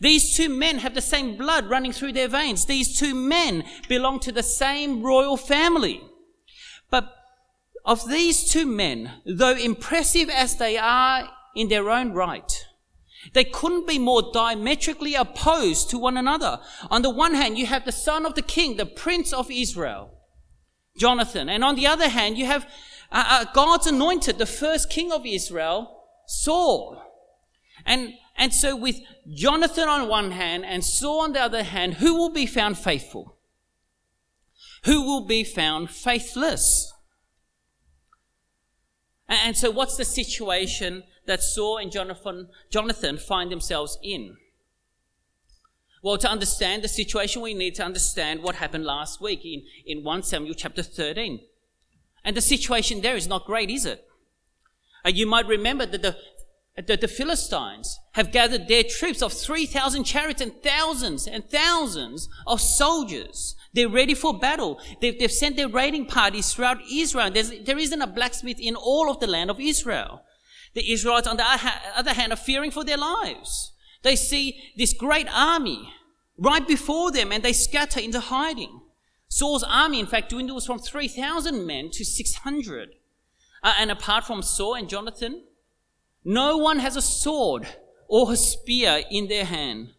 These 0.00 0.36
two 0.36 0.48
men 0.48 0.78
have 0.78 0.94
the 0.94 1.00
same 1.00 1.36
blood 1.36 1.68
running 1.68 1.92
through 1.92 2.12
their 2.12 2.28
veins. 2.28 2.64
These 2.64 2.98
two 2.98 3.14
men 3.14 3.64
belong 3.88 4.20
to 4.20 4.32
the 4.32 4.42
same 4.42 5.02
royal 5.02 5.36
family. 5.36 6.02
But 6.90 7.14
of 7.84 8.08
these 8.08 8.50
two 8.50 8.66
men, 8.66 9.12
though 9.26 9.56
impressive 9.56 10.28
as 10.28 10.56
they 10.56 10.76
are 10.76 11.28
in 11.54 11.68
their 11.68 11.90
own 11.90 12.12
right, 12.12 12.66
they 13.32 13.44
couldn't 13.44 13.86
be 13.86 13.98
more 13.98 14.30
diametrically 14.32 15.14
opposed 15.14 15.88
to 15.90 15.98
one 15.98 16.16
another. 16.16 16.60
On 16.90 17.02
the 17.02 17.10
one 17.10 17.34
hand, 17.34 17.58
you 17.58 17.66
have 17.66 17.84
the 17.84 17.92
son 17.92 18.26
of 18.26 18.34
the 18.34 18.42
king, 18.42 18.76
the 18.76 18.86
prince 18.86 19.32
of 19.32 19.50
Israel, 19.50 20.10
Jonathan. 20.98 21.48
And 21.48 21.64
on 21.64 21.76
the 21.76 21.86
other 21.86 22.08
hand, 22.08 22.36
you 22.36 22.46
have 22.46 22.64
uh, 23.10 23.24
uh, 23.28 23.44
God's 23.52 23.86
anointed, 23.86 24.38
the 24.38 24.46
first 24.46 24.90
king 24.90 25.10
of 25.12 25.24
Israel, 25.24 26.04
Saul. 26.26 27.00
And, 27.86 28.14
and 28.36 28.52
so 28.52 28.74
with 28.74 29.00
Jonathan 29.32 29.88
on 29.88 30.08
one 30.08 30.32
hand 30.32 30.64
and 30.64 30.84
Saul 30.84 31.20
on 31.20 31.32
the 31.32 31.40
other 31.40 31.62
hand, 31.62 31.94
who 31.94 32.14
will 32.14 32.30
be 32.30 32.46
found 32.46 32.78
faithful? 32.78 33.36
Who 34.84 35.02
will 35.02 35.24
be 35.24 35.44
found 35.44 35.90
faithless? 35.90 36.92
And, 39.28 39.56
so 39.56 39.70
what's 39.70 39.96
the 39.96 40.04
situation 40.04 41.04
that 41.26 41.42
Saul 41.42 41.78
and 41.78 41.90
Jonathan, 41.90 42.48
Jonathan 42.70 43.16
find 43.16 43.50
themselves 43.50 43.98
in? 44.02 44.36
Well, 46.02 46.18
to 46.18 46.30
understand 46.30 46.84
the 46.84 46.88
situation, 46.88 47.40
we 47.40 47.54
need 47.54 47.74
to 47.76 47.84
understand 47.84 48.42
what 48.42 48.56
happened 48.56 48.84
last 48.84 49.22
week 49.22 49.42
in, 49.44 49.62
in 49.86 50.04
1 50.04 50.22
Samuel 50.24 50.54
chapter 50.54 50.82
13. 50.82 51.40
And 52.22 52.36
the 52.36 52.42
situation 52.42 53.00
there 53.00 53.16
is 53.16 53.26
not 53.26 53.46
great, 53.46 53.70
is 53.70 53.86
it? 53.86 54.06
Uh, 55.04 55.10
you 55.10 55.26
might 55.26 55.46
remember 55.46 55.86
that 55.86 56.02
the 56.02 56.16
the, 56.76 56.96
the 56.96 57.08
Philistines 57.08 58.00
have 58.12 58.32
gathered 58.32 58.66
their 58.66 58.82
troops 58.82 59.22
of 59.22 59.32
3,000 59.32 60.04
chariots 60.04 60.40
and 60.40 60.52
thousands 60.62 61.28
and 61.28 61.48
thousands 61.48 62.28
of 62.46 62.60
soldiers. 62.60 63.54
They're 63.72 63.88
ready 63.88 64.14
for 64.14 64.36
battle. 64.36 64.80
They've, 65.00 65.16
they've 65.16 65.30
sent 65.30 65.56
their 65.56 65.68
raiding 65.68 66.06
parties 66.06 66.52
throughout 66.52 66.78
Israel. 66.90 67.30
There's, 67.30 67.52
there 67.60 67.78
isn't 67.78 68.02
a 68.02 68.08
blacksmith 68.08 68.58
in 68.58 68.74
all 68.74 69.08
of 69.08 69.20
the 69.20 69.28
land 69.28 69.50
of 69.50 69.60
Israel. 69.60 70.22
The 70.74 70.92
Israelites, 70.92 71.28
on 71.28 71.36
the 71.36 71.46
other 71.96 72.12
hand, 72.12 72.32
are 72.32 72.36
fearing 72.36 72.72
for 72.72 72.82
their 72.82 72.96
lives. 72.96 73.72
They 74.02 74.16
see 74.16 74.60
this 74.76 74.92
great 74.92 75.28
army 75.32 75.92
right 76.36 76.66
before 76.66 77.12
them 77.12 77.30
and 77.30 77.44
they 77.44 77.52
scatter 77.52 78.00
into 78.00 78.18
hiding. 78.18 78.80
Saul's 79.28 79.64
army, 79.64 80.00
in 80.00 80.06
fact, 80.06 80.30
dwindles 80.30 80.66
from 80.66 80.80
3,000 80.80 81.64
men 81.64 81.90
to 81.92 82.04
600. 82.04 82.90
Uh, 83.62 83.72
and 83.78 83.90
apart 83.90 84.24
from 84.24 84.42
Saul 84.42 84.74
and 84.74 84.88
Jonathan, 84.88 85.44
no 86.24 86.56
one 86.56 86.78
has 86.78 86.96
a 86.96 87.02
sword 87.02 87.66
or 88.08 88.32
a 88.32 88.36
spear 88.36 89.02
in 89.10 89.28
their 89.28 89.44
hand. 89.44 89.90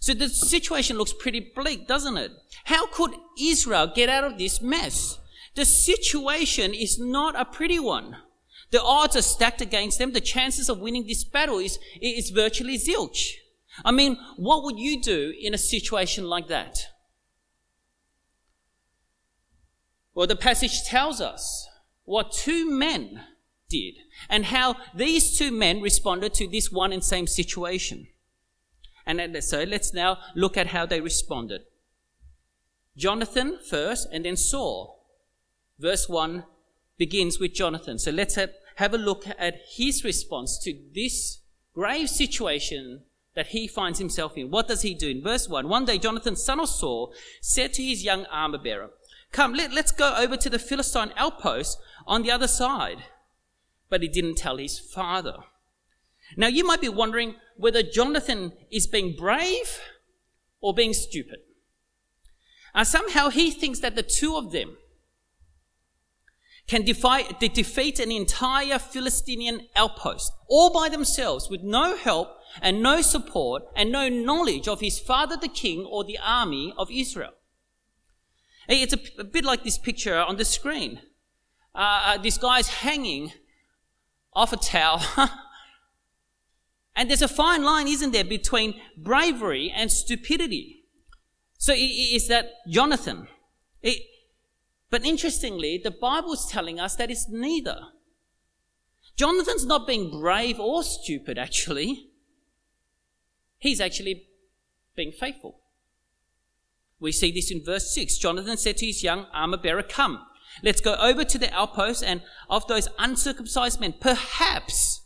So 0.00 0.14
the 0.14 0.28
situation 0.28 0.96
looks 0.96 1.12
pretty 1.12 1.52
bleak, 1.54 1.88
doesn't 1.88 2.16
it? 2.16 2.32
How 2.64 2.86
could 2.86 3.14
Israel 3.40 3.90
get 3.92 4.08
out 4.08 4.24
of 4.24 4.38
this 4.38 4.62
mess? 4.62 5.18
The 5.56 5.64
situation 5.64 6.72
is 6.72 6.98
not 6.98 7.38
a 7.38 7.44
pretty 7.44 7.80
one. 7.80 8.16
The 8.70 8.82
odds 8.82 9.16
are 9.16 9.22
stacked 9.22 9.60
against 9.60 9.98
them. 9.98 10.12
The 10.12 10.20
chances 10.20 10.68
of 10.68 10.78
winning 10.78 11.06
this 11.06 11.24
battle 11.24 11.58
is, 11.58 11.78
is 12.00 12.30
virtually 12.30 12.78
zilch. 12.78 13.32
I 13.84 13.90
mean, 13.90 14.18
what 14.36 14.62
would 14.64 14.78
you 14.78 15.00
do 15.00 15.34
in 15.40 15.54
a 15.54 15.58
situation 15.58 16.28
like 16.28 16.48
that? 16.48 16.78
Well, 20.14 20.26
the 20.26 20.36
passage 20.36 20.82
tells 20.84 21.20
us 21.20 21.66
what 22.04 22.32
two 22.32 22.70
men 22.70 23.20
did 23.68 23.94
and 24.28 24.46
how 24.46 24.76
these 24.94 25.36
two 25.36 25.50
men 25.50 25.80
responded 25.80 26.34
to 26.34 26.48
this 26.48 26.70
one 26.70 26.92
and 26.92 27.04
same 27.04 27.26
situation. 27.26 28.08
And 29.06 29.42
so 29.42 29.62
let's 29.62 29.94
now 29.94 30.18
look 30.34 30.56
at 30.56 30.68
how 30.68 30.84
they 30.84 31.00
responded. 31.00 31.62
Jonathan 32.96 33.58
first 33.70 34.08
and 34.12 34.24
then 34.24 34.36
Saul. 34.36 35.06
Verse 35.78 36.08
1 36.08 36.44
begins 36.98 37.38
with 37.38 37.54
Jonathan. 37.54 37.98
So 37.98 38.10
let's 38.10 38.34
have, 38.34 38.50
have 38.76 38.92
a 38.92 38.98
look 38.98 39.24
at 39.38 39.60
his 39.76 40.04
response 40.04 40.58
to 40.64 40.76
this 40.94 41.38
grave 41.74 42.10
situation 42.10 43.02
that 43.34 43.48
he 43.48 43.68
finds 43.68 44.00
himself 44.00 44.36
in. 44.36 44.50
What 44.50 44.66
does 44.66 44.82
he 44.82 44.94
do? 44.94 45.08
In 45.08 45.22
verse 45.22 45.48
1, 45.48 45.68
one 45.68 45.84
day 45.84 45.96
Jonathan, 45.96 46.34
son 46.34 46.60
of 46.60 46.68
Saul, 46.68 47.14
said 47.40 47.72
to 47.74 47.82
his 47.82 48.02
young 48.02 48.26
armor 48.26 48.58
bearer, 48.58 48.90
Come, 49.30 49.54
let, 49.54 49.72
let's 49.72 49.92
go 49.92 50.16
over 50.16 50.36
to 50.36 50.50
the 50.50 50.58
Philistine 50.58 51.12
outpost 51.16 51.78
on 52.06 52.22
the 52.22 52.32
other 52.32 52.48
side 52.48 53.04
but 53.88 54.02
he 54.02 54.08
didn't 54.08 54.36
tell 54.36 54.56
his 54.56 54.78
father. 54.78 55.36
Now, 56.36 56.48
you 56.48 56.64
might 56.64 56.80
be 56.80 56.88
wondering 56.88 57.36
whether 57.56 57.82
Jonathan 57.82 58.52
is 58.70 58.86
being 58.86 59.16
brave 59.16 59.80
or 60.60 60.74
being 60.74 60.92
stupid. 60.92 61.38
Uh, 62.74 62.84
somehow 62.84 63.30
he 63.30 63.50
thinks 63.50 63.80
that 63.80 63.96
the 63.96 64.02
two 64.02 64.36
of 64.36 64.52
them 64.52 64.76
can 66.66 66.82
defy, 66.82 67.22
defeat 67.40 67.98
an 67.98 68.12
entire 68.12 68.78
Philistine 68.78 69.68
outpost 69.74 70.30
all 70.48 70.70
by 70.70 70.88
themselves 70.90 71.48
with 71.48 71.62
no 71.62 71.96
help 71.96 72.28
and 72.60 72.82
no 72.82 73.00
support 73.00 73.62
and 73.74 73.90
no 73.90 74.08
knowledge 74.08 74.68
of 74.68 74.80
his 74.80 74.98
father, 74.98 75.36
the 75.36 75.48
king, 75.48 75.86
or 75.86 76.04
the 76.04 76.18
army 76.22 76.74
of 76.76 76.90
Israel. 76.90 77.32
It's 78.68 78.92
a, 78.92 78.98
a 79.20 79.24
bit 79.24 79.44
like 79.44 79.64
this 79.64 79.78
picture 79.78 80.18
on 80.18 80.36
the 80.36 80.44
screen. 80.44 81.00
Uh, 81.74 82.02
uh 82.04 82.18
this 82.18 82.36
guy's 82.36 82.68
hanging 82.68 83.32
off 84.38 84.52
a 84.52 84.56
towel. 84.56 85.02
and 86.96 87.10
there's 87.10 87.22
a 87.22 87.28
fine 87.28 87.64
line, 87.64 87.88
isn't 87.88 88.12
there, 88.12 88.24
between 88.24 88.80
bravery 88.96 89.72
and 89.74 89.90
stupidity. 89.90 90.84
So 91.58 91.74
is 91.76 92.28
that 92.28 92.52
Jonathan? 92.68 93.26
It, 93.82 94.00
but 94.90 95.04
interestingly, 95.04 95.80
the 95.82 95.90
Bible 95.90 96.32
is 96.32 96.46
telling 96.46 96.78
us 96.78 96.94
that 96.96 97.10
it's 97.10 97.28
neither. 97.28 97.80
Jonathan's 99.16 99.66
not 99.66 99.88
being 99.88 100.10
brave 100.10 100.60
or 100.60 100.84
stupid, 100.84 101.36
actually. 101.36 102.06
He's 103.58 103.80
actually 103.80 104.28
being 104.94 105.10
faithful. 105.10 105.58
We 107.00 107.10
see 107.10 107.32
this 107.32 107.50
in 107.50 107.64
verse 107.64 107.92
6. 107.92 108.18
Jonathan 108.18 108.56
said 108.56 108.76
to 108.76 108.86
his 108.86 109.02
young 109.02 109.26
armor 109.32 109.56
bearer, 109.56 109.82
Come, 109.82 110.24
Let's 110.62 110.80
go 110.80 110.94
over 110.94 111.24
to 111.24 111.38
the 111.38 111.52
outpost 111.52 112.02
and 112.02 112.22
of 112.48 112.66
those 112.66 112.88
uncircumcised 112.98 113.80
men, 113.80 113.94
perhaps, 114.00 115.02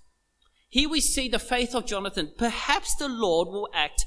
here 0.69 0.89
we 0.89 1.01
see 1.01 1.29
the 1.29 1.39
faith 1.39 1.75
of 1.75 1.87
Jonathan, 1.87 2.33
perhaps 2.39 2.95
the 2.95 3.09
Lord 3.09 3.49
will 3.49 3.69
act 3.75 4.07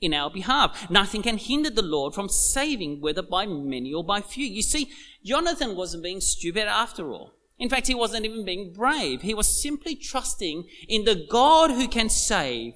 in 0.00 0.14
our 0.14 0.30
behalf. 0.30 0.88
Nothing 0.90 1.22
can 1.22 1.38
hinder 1.38 1.70
the 1.70 1.82
Lord 1.82 2.14
from 2.14 2.28
saving, 2.28 3.00
whether 3.00 3.22
by 3.22 3.46
many 3.46 3.92
or 3.92 4.04
by 4.04 4.20
few. 4.20 4.46
You 4.46 4.62
see, 4.62 4.90
Jonathan 5.24 5.76
wasn't 5.76 6.04
being 6.04 6.20
stupid 6.20 6.66
after 6.66 7.10
all. 7.10 7.32
In 7.58 7.68
fact, 7.68 7.88
he 7.88 7.94
wasn't 7.94 8.24
even 8.24 8.44
being 8.44 8.72
brave. 8.72 9.22
He 9.22 9.34
was 9.34 9.60
simply 9.60 9.96
trusting 9.96 10.68
in 10.88 11.04
the 11.04 11.26
God 11.28 11.72
who 11.72 11.88
can 11.88 12.08
save, 12.08 12.74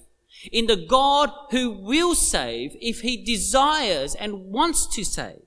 in 0.51 0.67
the 0.67 0.77
God 0.77 1.31
who 1.51 1.71
will 1.71 2.15
save 2.15 2.77
if 2.81 3.01
he 3.01 3.17
desires 3.23 4.17
and 4.17 4.47
wants 4.47 4.87
to 4.97 5.05
save. 5.05 5.43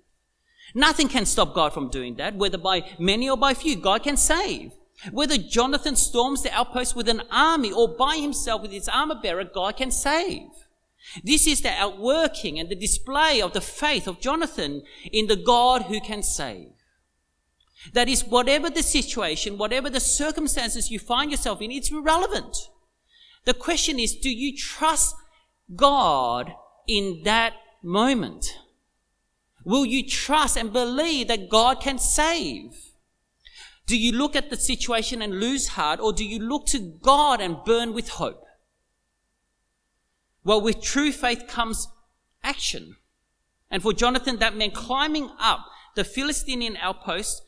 Nothing 0.76 1.08
can 1.08 1.26
stop 1.26 1.54
God 1.54 1.74
from 1.74 1.90
doing 1.90 2.16
that, 2.16 2.36
whether 2.36 2.58
by 2.58 2.84
many 3.00 3.30
or 3.30 3.38
by 3.38 3.54
few. 3.54 3.78
God 3.78 4.04
can 4.04 4.18
save. 4.18 4.74
Whether 5.12 5.38
Jonathan 5.38 5.96
storms 5.96 6.44
the 6.44 6.54
outpost 6.54 6.96
with 6.96 7.08
an 7.08 7.24
army 7.32 7.72
or 7.72 7.88
by 7.88 8.18
himself 8.18 8.62
with 8.62 8.72
his 8.72 8.90
armor 8.90 9.16
bearer, 9.22 9.46
God 9.46 9.78
can 9.78 9.90
save. 9.90 10.50
This 11.24 11.48
is 11.48 11.62
the 11.62 11.70
outworking 11.72 12.60
and 12.60 12.68
the 12.68 12.76
display 12.76 13.42
of 13.42 13.54
the 13.54 13.62
faith 13.62 14.06
of 14.06 14.20
Jonathan 14.20 14.84
in 15.12 15.28
the 15.28 15.36
God 15.36 15.84
who 15.84 16.02
can 16.02 16.24
save. 16.24 16.72
That 17.94 18.10
is, 18.10 18.24
whatever 18.24 18.70
the 18.70 18.84
situation, 18.84 19.58
whatever 19.58 19.90
the 19.90 20.00
circumstances 20.00 20.92
you 20.92 21.00
find 21.00 21.32
yourself 21.32 21.62
in, 21.62 21.72
it's 21.72 21.92
irrelevant. 21.92 22.58
The 23.46 23.54
question 23.54 24.00
is, 24.00 24.16
do 24.16 24.30
you 24.30 24.58
trust 24.58 25.16
God 25.76 26.52
in 26.88 27.22
that 27.24 27.54
moment? 27.84 28.58
Will 29.66 29.86
you 29.86 30.08
trust 30.08 30.56
and 30.58 30.72
believe 30.72 31.28
that 31.28 31.50
God 31.50 31.82
can 31.82 32.00
save? 32.00 32.72
Do 33.88 33.98
you 33.98 34.14
look 34.14 34.36
at 34.36 34.50
the 34.50 34.58
situation 34.58 35.22
and 35.22 35.40
lose 35.40 35.70
heart, 35.70 36.00
or 36.00 36.14
do 36.14 36.24
you 36.24 36.40
look 36.40 36.66
to 36.68 36.80
God 36.80 37.42
and 37.42 37.64
burn 37.66 37.94
with 37.94 38.10
hope? 38.10 38.46
Well, 40.44 40.62
with 40.62 40.82
true 40.82 41.12
faith 41.12 41.48
comes 41.48 41.88
action. 42.44 42.96
And 43.70 43.82
for 43.82 43.94
Jonathan, 43.94 44.38
that 44.38 44.56
meant 44.56 44.74
climbing 44.74 45.32
up 45.40 45.66
the 45.96 46.04
Philistine 46.04 46.78
outpost 46.78 47.44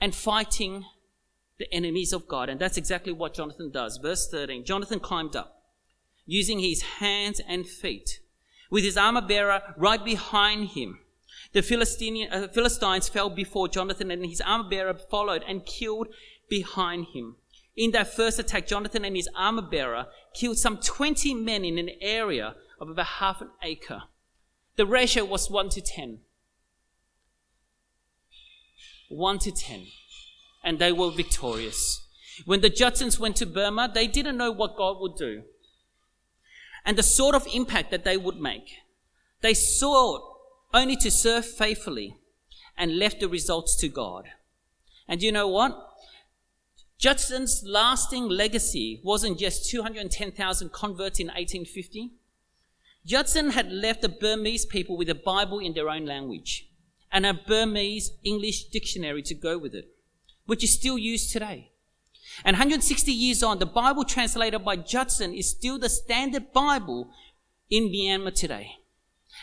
and 0.00 0.14
fighting 0.14 0.84
the 1.58 1.72
enemies 1.72 2.12
of 2.12 2.26
God. 2.26 2.48
And 2.48 2.58
that's 2.58 2.76
exactly 2.76 3.12
what 3.12 3.34
Jonathan 3.34 3.70
does. 3.70 3.98
Verse 4.02 4.28
13 4.28 4.64
Jonathan 4.64 4.98
climbed 4.98 5.36
up 5.36 5.62
using 6.26 6.60
his 6.60 6.82
hands 6.82 7.40
and 7.46 7.66
feet, 7.66 8.20
with 8.70 8.84
his 8.84 8.96
armor 8.96 9.20
bearer 9.20 9.62
right 9.76 10.04
behind 10.04 10.68
him. 10.70 10.99
The 11.52 11.60
uh, 12.30 12.48
Philistines 12.48 13.08
fell 13.08 13.30
before 13.30 13.68
Jonathan 13.68 14.10
and 14.10 14.24
his 14.24 14.40
armor 14.40 14.68
bearer 14.68 14.94
followed 14.94 15.42
and 15.46 15.66
killed 15.66 16.08
behind 16.48 17.06
him. 17.12 17.36
In 17.76 17.90
that 17.92 18.14
first 18.14 18.38
attack, 18.38 18.66
Jonathan 18.66 19.04
and 19.04 19.16
his 19.16 19.28
armor 19.34 19.62
bearer 19.62 20.06
killed 20.34 20.58
some 20.58 20.78
20 20.78 21.34
men 21.34 21.64
in 21.64 21.78
an 21.78 21.90
area 22.00 22.54
of 22.80 22.88
about 22.90 23.06
half 23.06 23.40
an 23.40 23.50
acre. 23.62 24.02
The 24.76 24.86
ratio 24.86 25.24
was 25.24 25.50
1 25.50 25.70
to 25.70 25.80
10. 25.80 26.18
1 29.08 29.38
to 29.40 29.50
10. 29.50 29.86
And 30.62 30.78
they 30.78 30.92
were 30.92 31.10
victorious. 31.10 32.06
When 32.44 32.60
the 32.60 32.70
Judsons 32.70 33.18
went 33.18 33.36
to 33.36 33.46
Burma, 33.46 33.90
they 33.92 34.06
didn't 34.06 34.36
know 34.36 34.52
what 34.52 34.76
God 34.76 35.00
would 35.00 35.16
do 35.16 35.42
and 36.84 36.96
the 36.96 37.02
sort 37.02 37.34
of 37.34 37.46
impact 37.52 37.90
that 37.90 38.04
they 38.04 38.16
would 38.16 38.40
make. 38.40 38.78
They 39.42 39.54
sought 39.54 40.29
only 40.72 40.96
to 40.96 41.10
serve 41.10 41.44
faithfully 41.44 42.16
and 42.76 42.98
left 42.98 43.20
the 43.20 43.28
results 43.28 43.76
to 43.76 43.88
God. 43.88 44.26
And 45.08 45.22
you 45.22 45.32
know 45.32 45.48
what? 45.48 45.76
Judson's 46.98 47.62
lasting 47.66 48.28
legacy 48.28 49.00
wasn't 49.02 49.38
just 49.38 49.70
210,000 49.70 50.72
converts 50.72 51.18
in 51.18 51.28
1850. 51.28 52.10
Judson 53.06 53.50
had 53.50 53.72
left 53.72 54.02
the 54.02 54.08
Burmese 54.08 54.66
people 54.66 54.96
with 54.96 55.08
a 55.08 55.14
Bible 55.14 55.58
in 55.58 55.72
their 55.72 55.88
own 55.88 56.04
language 56.04 56.68
and 57.10 57.24
a 57.24 57.34
Burmese 57.34 58.12
English 58.22 58.64
dictionary 58.64 59.22
to 59.22 59.34
go 59.34 59.58
with 59.58 59.74
it, 59.74 59.88
which 60.46 60.62
is 60.62 60.74
still 60.74 60.98
used 60.98 61.32
today. 61.32 61.70
And 62.44 62.54
160 62.54 63.10
years 63.10 63.42
on, 63.42 63.58
the 63.58 63.66
Bible 63.66 64.04
translated 64.04 64.64
by 64.64 64.76
Judson 64.76 65.34
is 65.34 65.48
still 65.48 65.78
the 65.78 65.88
standard 65.88 66.52
Bible 66.52 67.10
in 67.70 67.88
Myanmar 67.88 68.34
today. 68.34 68.76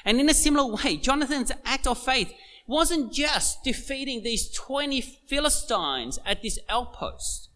And 0.08 0.22
in 0.22 0.30
a 0.30 0.34
similar 0.34 0.74
way, 0.74 0.96
Jonathan's 0.96 1.52
act 1.66 1.86
of 1.86 2.02
faith 2.02 2.34
wasn't 2.66 3.12
just 3.12 3.62
defeating 3.66 4.24
these 4.24 4.50
20 4.54 5.02
Philistines 5.02 6.18
at 6.26 6.42
this 6.42 6.58
outpost. 6.70 7.50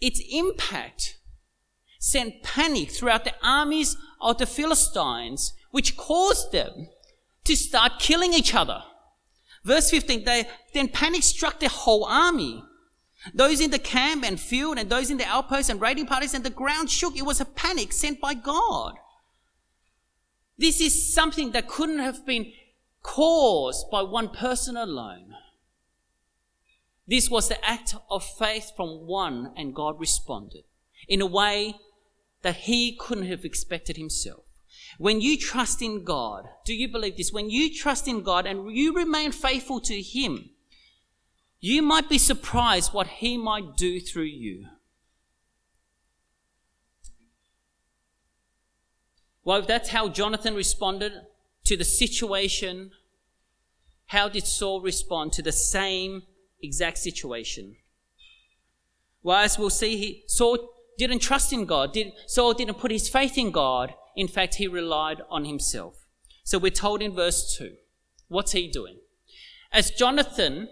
Its 0.00 0.20
impact 0.32 1.16
sent 2.00 2.42
panic 2.42 2.90
throughout 2.90 3.22
the 3.22 3.34
armies 3.40 3.96
of 4.20 4.38
the 4.38 4.46
Philistines, 4.46 5.52
which 5.70 5.96
caused 5.96 6.50
them 6.50 6.88
to 7.44 7.54
start 7.54 8.00
killing 8.00 8.32
each 8.32 8.52
other. 8.52 8.82
Verse 9.64 9.88
15, 9.88 10.24
they, 10.24 10.44
then 10.74 10.88
panic 10.88 11.22
struck 11.22 11.60
the 11.60 11.68
whole 11.68 12.04
army. 12.04 12.64
Those 13.32 13.60
in 13.60 13.70
the 13.70 13.78
camp 13.78 14.24
and 14.24 14.40
field 14.40 14.78
and 14.78 14.90
those 14.90 15.08
in 15.08 15.18
the 15.18 15.24
outposts 15.24 15.70
and 15.70 15.80
raiding 15.80 16.06
parties 16.06 16.34
and 16.34 16.44
the 16.44 16.50
ground 16.50 16.90
shook. 16.90 17.16
It 17.16 17.24
was 17.24 17.40
a 17.40 17.44
panic 17.44 17.92
sent 17.92 18.20
by 18.20 18.34
God. 18.34 18.96
This 20.58 20.80
is 20.80 21.14
something 21.14 21.52
that 21.52 21.68
couldn't 21.68 21.98
have 21.98 22.26
been 22.26 22.52
caused 23.02 23.90
by 23.90 24.02
one 24.02 24.30
person 24.30 24.76
alone. 24.76 25.34
This 27.06 27.30
was 27.30 27.48
the 27.48 27.64
act 27.64 27.94
of 28.10 28.24
faith 28.24 28.72
from 28.76 29.06
one, 29.06 29.52
and 29.56 29.74
God 29.74 30.00
responded 30.00 30.64
in 31.08 31.20
a 31.20 31.26
way 31.26 31.76
that 32.42 32.56
he 32.56 32.96
couldn't 32.96 33.26
have 33.26 33.44
expected 33.44 33.96
himself. 33.96 34.46
When 34.98 35.20
you 35.20 35.36
trust 35.38 35.82
in 35.82 36.04
God, 36.04 36.48
do 36.64 36.74
you 36.74 36.88
believe 36.88 37.16
this? 37.16 37.32
When 37.32 37.50
you 37.50 37.74
trust 37.74 38.08
in 38.08 38.22
God 38.22 38.46
and 38.46 38.74
you 38.74 38.94
remain 38.94 39.32
faithful 39.32 39.80
to 39.80 40.00
Him, 40.00 40.50
you 41.60 41.82
might 41.82 42.08
be 42.08 42.18
surprised 42.18 42.92
what 42.92 43.06
He 43.06 43.36
might 43.36 43.76
do 43.76 44.00
through 44.00 44.24
you. 44.24 44.66
Well, 49.46 49.60
if 49.60 49.68
that's 49.68 49.90
how 49.90 50.08
Jonathan 50.08 50.56
responded 50.56 51.12
to 51.66 51.76
the 51.76 51.84
situation, 51.84 52.90
how 54.06 54.28
did 54.28 54.44
Saul 54.44 54.80
respond 54.80 55.32
to 55.34 55.42
the 55.42 55.52
same 55.52 56.24
exact 56.60 56.98
situation? 56.98 57.76
Well, 59.22 59.38
as 59.38 59.56
we'll 59.56 59.70
see, 59.70 59.96
he, 59.98 60.24
Saul 60.26 60.68
didn't 60.98 61.20
trust 61.20 61.52
in 61.52 61.64
God. 61.64 61.92
Did, 61.92 62.12
Saul 62.26 62.54
didn't 62.54 62.78
put 62.78 62.90
his 62.90 63.08
faith 63.08 63.38
in 63.38 63.52
God. 63.52 63.94
In 64.16 64.26
fact, 64.26 64.56
he 64.56 64.66
relied 64.66 65.22
on 65.30 65.44
himself. 65.44 66.06
So 66.42 66.58
we're 66.58 66.70
told 66.72 67.00
in 67.00 67.14
verse 67.14 67.56
2. 67.56 67.76
What's 68.26 68.50
he 68.50 68.66
doing? 68.66 68.96
As 69.70 69.92
Jonathan 69.92 70.68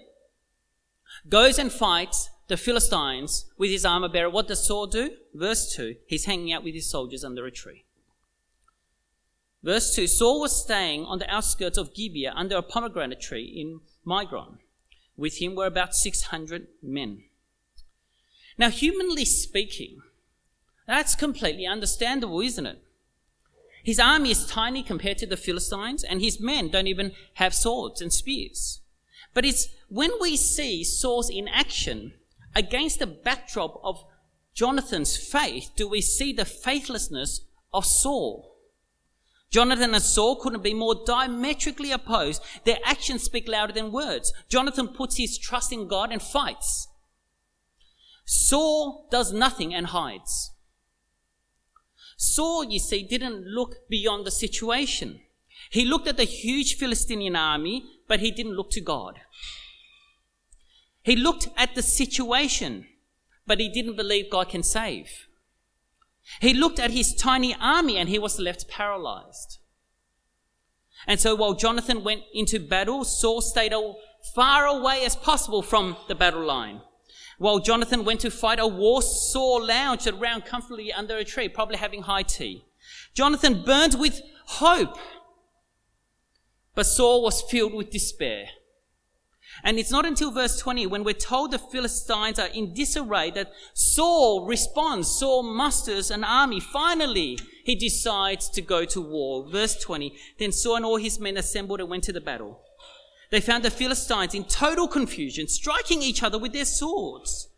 goes 1.29 1.61
and 1.61 1.71
fights 1.71 2.29
the 2.49 2.57
Philistines 2.57 3.49
with 3.57 3.71
his 3.71 3.87
armor 3.87 4.09
bearer, 4.09 4.31
what 4.31 4.49
does 4.49 4.67
Saul 4.67 4.89
do? 4.89 5.13
Verse 5.33 5.73
2. 5.77 5.95
He's 6.09 6.25
hanging 6.25 6.53
out 6.53 6.65
with 6.65 6.75
his 6.75 6.91
soldiers 6.91 7.23
under 7.23 7.47
a 7.47 7.53
tree. 7.53 7.85
Verse 9.65 9.95
2 9.95 10.07
Saul 10.07 10.41
was 10.41 10.63
staying 10.63 11.07
on 11.07 11.19
the 11.19 11.31
outskirts 11.31 11.79
of 11.79 11.95
Gibeah 11.95 12.35
under 12.37 12.57
a 12.57 12.63
pomegranate 12.63 13.23
tree 13.23 13.45
in 13.45 13.81
Migron. 14.07 14.59
With 15.17 15.41
him 15.41 15.55
were 15.55 15.67
about 15.67 15.95
600 15.95 16.67
men. 16.83 17.25
Now, 18.59 18.69
humanly 18.69 19.25
speaking, 19.25 20.03
that's 20.87 21.15
completely 21.15 21.67
understandable, 21.67 22.43
isn't 22.43 22.67
it? 22.67 22.79
His 23.83 23.99
army 23.99 24.31
is 24.33 24.47
tiny 24.47 24.83
compared 24.83 25.17
to 25.19 25.27
the 25.27 25.37
Philistines, 25.37 26.05
and 26.05 26.21
his 26.21 26.39
men 26.39 26.69
don't 26.69 26.87
even 26.87 27.13
have 27.35 27.55
swords 27.55 28.03
and 28.03 28.13
spears. 28.13 28.81
But 29.33 29.47
it's 29.47 29.69
when 29.89 30.11
we 30.21 30.37
see 30.37 30.85
Saul's 30.85 31.31
in 31.31 31.49
action 31.49 32.13
against 32.55 32.99
the 32.99 33.07
backdrop 33.07 33.81
of 33.83 34.05
Jonathan's 34.53 35.17
faith, 35.17 35.71
do 35.75 35.89
we 35.89 36.03
see 36.03 36.35
the 36.35 36.45
faithlessness 36.45 37.41
of 37.73 37.87
Saul. 37.87 38.54
Jonathan 39.51 39.95
and 39.95 40.03
Saul 40.03 40.37
couldn't 40.37 40.63
be 40.63 40.75
more 40.75 41.05
diametrically 41.07 41.93
opposed. 41.93 42.43
Their 42.65 42.79
actions 42.85 43.23
speak 43.23 43.49
louder 43.49 43.73
than 43.73 43.93
words. 43.93 44.33
Jonathan 44.49 44.89
puts 44.89 45.17
his 45.17 45.39
trust 45.39 45.73
in 45.73 45.87
God 45.87 46.11
and 46.11 46.21
fights. 46.21 46.89
Saul 48.25 49.07
does 49.11 49.33
nothing 49.33 49.75
and 49.75 49.89
hides. 49.89 50.51
Saul, 52.17 52.65
you 52.65 52.79
see, 52.79 53.03
didn't 53.03 53.47
look 53.47 53.89
beyond 53.89 54.25
the 54.27 54.31
situation. 54.31 55.21
He 55.71 55.85
looked 55.85 56.09
at 56.09 56.17
the 56.17 56.25
huge 56.25 56.77
Philistine 56.77 57.37
army, 57.37 57.85
but 58.09 58.21
he 58.21 58.31
didn't 58.31 58.57
look 58.57 58.71
to 58.71 58.81
God. 58.81 59.21
He 61.03 61.17
looked 61.17 61.49
at 61.57 61.75
the 61.75 61.83
situation, 61.83 62.87
but 63.47 63.61
he 63.61 63.69
didn't 63.69 63.97
believe 63.97 64.31
God 64.31 64.49
can 64.49 64.63
save. 64.63 65.27
He 66.41 66.55
looked 66.55 66.79
at 66.79 66.91
his 66.91 67.15
tiny 67.15 67.55
army 67.61 67.97
and 67.97 68.09
he 68.09 68.19
was 68.19 68.39
left 68.39 68.69
paralyzed. 68.69 69.59
And 71.07 71.21
so 71.21 71.35
while 71.35 71.55
Jonathan 71.55 72.03
went 72.03 72.23
into 72.33 72.59
battle, 72.59 73.05
Saul 73.05 73.43
stayed 73.43 73.75
far 74.35 74.67
away 74.67 75.05
as 75.05 75.17
possible 75.17 75.63
from 75.63 75.97
the 76.09 76.15
battle 76.15 76.45
line. 76.45 76.81
While 77.39 77.59
Jonathan 77.59 78.05
went 78.05 78.21
to 78.21 78.31
fight 78.31 78.59
a 78.59 78.67
war, 78.67 79.03
Saul 79.03 79.67
lounged 79.67 80.07
around 80.07 80.45
comfortably 80.45 80.93
under 80.93 81.17
a 81.17 81.25
tree, 81.25 81.49
probably 81.49 81.77
having 81.77 82.03
high 82.03 82.23
tea. 82.23 82.65
Jonathan 83.13 83.63
burned 83.65 83.99
with 83.99 84.23
hope, 84.47 84.97
but 86.75 86.87
Saul 86.87 87.23
was 87.23 87.43
filled 87.43 87.75
with 87.75 87.91
despair. 87.91 88.47
And 89.63 89.79
it's 89.79 89.91
not 89.91 90.05
until 90.05 90.31
verse 90.31 90.59
20 90.59 90.87
when 90.87 91.05
we're 91.05 91.15
told 91.15 91.51
the 91.51 91.59
Philistines 91.59 92.39
are 92.39 92.49
in 92.49 92.75
disarray 92.75 93.31
that 93.33 93.53
Saul 93.73 94.47
responds. 94.47 95.09
Saul 95.09 95.43
musters 95.43 96.11
an 96.11 96.25
army. 96.25 96.61
Finally, 96.61 97.39
he 97.65 97.75
decides 97.75 98.49
to 98.51 98.61
go 98.61 98.85
to 98.85 99.01
war. 99.01 99.49
Verse 99.51 99.79
20. 99.81 100.15
Then 100.39 100.53
Saul 100.53 100.77
and 100.77 100.85
all 100.85 100.97
his 100.97 101.21
men 101.21 101.37
assembled 101.37 101.81
and 101.81 101.89
went 101.89 102.05
to 102.05 102.13
the 102.13 102.21
battle. 102.21 102.61
They 103.31 103.41
found 103.41 103.65
the 103.65 103.71
Philistines 103.71 104.35
in 104.35 104.45
total 104.45 104.87
confusion, 104.87 105.49
striking 105.49 106.03
each 106.03 106.23
other 106.23 106.39
with 106.39 106.53
their 106.53 106.65
swords. 106.65 107.49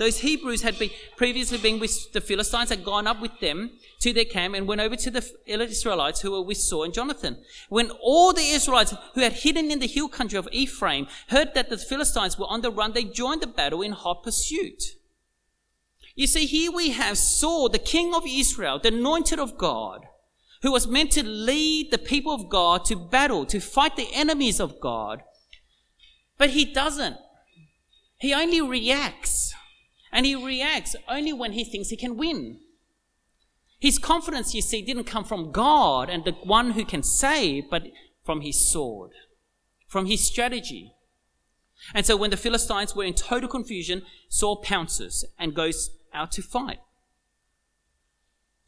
Those 0.00 0.20
Hebrews 0.20 0.62
had 0.62 0.78
been, 0.78 0.88
previously 1.18 1.58
been 1.58 1.78
with 1.78 2.14
the 2.14 2.22
Philistines, 2.22 2.70
had 2.70 2.86
gone 2.86 3.06
up 3.06 3.20
with 3.20 3.38
them 3.38 3.72
to 3.98 4.14
their 4.14 4.24
camp 4.24 4.54
and 4.54 4.66
went 4.66 4.80
over 4.80 4.96
to 4.96 5.10
the 5.10 5.22
Israelites 5.44 6.22
who 6.22 6.30
were 6.30 6.40
with 6.40 6.56
Saul 6.56 6.84
and 6.84 6.94
Jonathan. 6.94 7.36
When 7.68 7.90
all 8.00 8.32
the 8.32 8.48
Israelites 8.48 8.94
who 9.14 9.20
had 9.20 9.34
hidden 9.34 9.70
in 9.70 9.78
the 9.78 9.86
hill 9.86 10.08
country 10.08 10.38
of 10.38 10.48
Ephraim 10.52 11.06
heard 11.28 11.52
that 11.52 11.68
the 11.68 11.76
Philistines 11.76 12.38
were 12.38 12.46
on 12.46 12.62
the 12.62 12.70
run, 12.70 12.94
they 12.94 13.04
joined 13.04 13.42
the 13.42 13.46
battle 13.46 13.82
in 13.82 13.92
hot 13.92 14.22
pursuit. 14.22 14.82
You 16.14 16.26
see, 16.26 16.46
here 16.46 16.72
we 16.72 16.92
have 16.92 17.18
Saul, 17.18 17.68
the 17.68 17.78
king 17.78 18.14
of 18.14 18.22
Israel, 18.26 18.78
the 18.78 18.88
anointed 18.88 19.38
of 19.38 19.58
God, 19.58 20.06
who 20.62 20.72
was 20.72 20.88
meant 20.88 21.10
to 21.10 21.22
lead 21.22 21.90
the 21.90 21.98
people 21.98 22.32
of 22.32 22.48
God 22.48 22.86
to 22.86 22.96
battle, 22.96 23.44
to 23.44 23.60
fight 23.60 23.96
the 23.96 24.08
enemies 24.14 24.60
of 24.60 24.80
God. 24.80 25.22
But 26.38 26.50
he 26.50 26.64
doesn't. 26.64 27.18
He 28.16 28.32
only 28.32 28.62
reacts. 28.62 29.49
And 30.12 30.26
he 30.26 30.34
reacts 30.34 30.96
only 31.08 31.32
when 31.32 31.52
he 31.52 31.64
thinks 31.64 31.88
he 31.88 31.96
can 31.96 32.16
win. 32.16 32.60
His 33.78 33.98
confidence, 33.98 34.54
you 34.54 34.62
see, 34.62 34.82
didn't 34.82 35.04
come 35.04 35.24
from 35.24 35.52
God 35.52 36.10
and 36.10 36.24
the 36.24 36.32
one 36.32 36.72
who 36.72 36.84
can 36.84 37.02
save, 37.02 37.70
but 37.70 37.84
from 38.24 38.42
his 38.42 38.70
sword, 38.70 39.12
from 39.86 40.06
his 40.06 40.22
strategy. 40.24 40.92
And 41.94 42.04
so 42.04 42.16
when 42.16 42.30
the 42.30 42.36
Philistines 42.36 42.94
were 42.94 43.04
in 43.04 43.14
total 43.14 43.48
confusion, 43.48 44.02
Saul 44.28 44.56
pounces 44.56 45.24
and 45.38 45.54
goes 45.54 45.90
out 46.12 46.32
to 46.32 46.42
fight. 46.42 46.80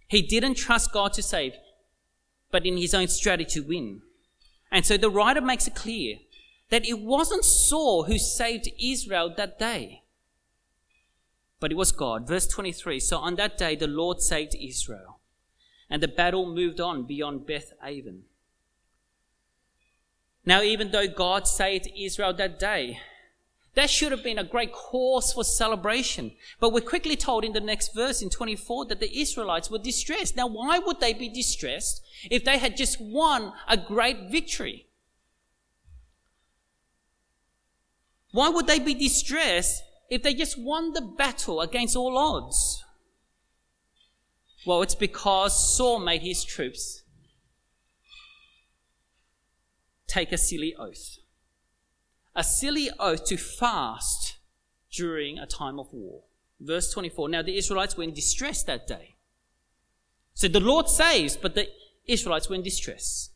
He 0.08 0.22
didn't 0.22 0.54
trust 0.54 0.92
God 0.92 1.12
to 1.14 1.22
save 1.22 1.52
but 2.52 2.66
in 2.66 2.76
his 2.76 2.94
own 2.94 3.08
strategy 3.08 3.50
to 3.50 3.66
win. 3.66 4.02
And 4.70 4.86
so 4.86 4.96
the 4.96 5.10
writer 5.10 5.40
makes 5.40 5.66
it 5.66 5.74
clear 5.74 6.18
that 6.70 6.86
it 6.86 7.00
wasn't 7.00 7.44
Saul 7.44 8.04
who 8.04 8.18
saved 8.18 8.70
Israel 8.80 9.34
that 9.36 9.58
day, 9.58 10.01
but 11.62 11.70
it 11.70 11.76
was 11.76 11.92
God. 11.92 12.26
Verse 12.26 12.48
23 12.48 12.98
So 12.98 13.18
on 13.18 13.36
that 13.36 13.56
day, 13.56 13.76
the 13.76 13.86
Lord 13.86 14.20
saved 14.20 14.56
Israel, 14.60 15.20
and 15.88 16.02
the 16.02 16.08
battle 16.08 16.52
moved 16.52 16.80
on 16.80 17.04
beyond 17.04 17.46
Beth 17.46 17.72
Aven. 17.80 18.24
Now, 20.44 20.60
even 20.60 20.90
though 20.90 21.06
God 21.06 21.46
saved 21.46 21.88
Israel 21.96 22.34
that 22.34 22.58
day, 22.58 22.98
that 23.74 23.90
should 23.90 24.10
have 24.10 24.24
been 24.24 24.40
a 24.40 24.44
great 24.44 24.72
cause 24.72 25.32
for 25.32 25.44
celebration. 25.44 26.32
But 26.58 26.72
we're 26.72 26.80
quickly 26.80 27.14
told 27.14 27.44
in 27.44 27.52
the 27.52 27.60
next 27.60 27.94
verse 27.94 28.22
in 28.22 28.28
24 28.28 28.86
that 28.86 28.98
the 28.98 29.20
Israelites 29.20 29.70
were 29.70 29.78
distressed. 29.78 30.36
Now, 30.36 30.48
why 30.48 30.80
would 30.80 30.98
they 30.98 31.12
be 31.12 31.28
distressed 31.28 32.02
if 32.28 32.44
they 32.44 32.58
had 32.58 32.76
just 32.76 33.00
won 33.00 33.52
a 33.68 33.76
great 33.76 34.32
victory? 34.32 34.88
Why 38.32 38.48
would 38.48 38.66
they 38.66 38.80
be 38.80 38.94
distressed 38.94 39.84
if 40.12 40.22
they 40.22 40.34
just 40.34 40.58
won 40.58 40.92
the 40.92 41.00
battle 41.00 41.60
against 41.60 41.96
all 41.96 42.18
odds? 42.18 42.84
Well, 44.66 44.82
it's 44.82 44.94
because 44.94 45.76
Saul 45.76 45.98
made 45.98 46.22
his 46.22 46.44
troops 46.44 47.02
take 50.06 50.30
a 50.30 50.38
silly 50.38 50.74
oath 50.78 51.18
a 52.34 52.44
silly 52.44 52.90
oath 52.98 53.24
to 53.26 53.36
fast 53.36 54.38
during 54.90 55.38
a 55.38 55.46
time 55.46 55.78
of 55.78 55.92
war. 55.92 56.22
Verse 56.60 56.92
24. 56.92 57.28
Now 57.28 57.42
the 57.42 57.56
Israelites 57.56 57.96
were 57.96 58.04
in 58.04 58.14
distress 58.14 58.62
that 58.64 58.86
day. 58.86 59.16
So 60.34 60.48
the 60.48 60.60
Lord 60.60 60.88
saves, 60.88 61.36
but 61.36 61.54
the 61.54 61.68
Israelites 62.06 62.48
were 62.48 62.54
in 62.54 62.62
distress. 62.62 63.30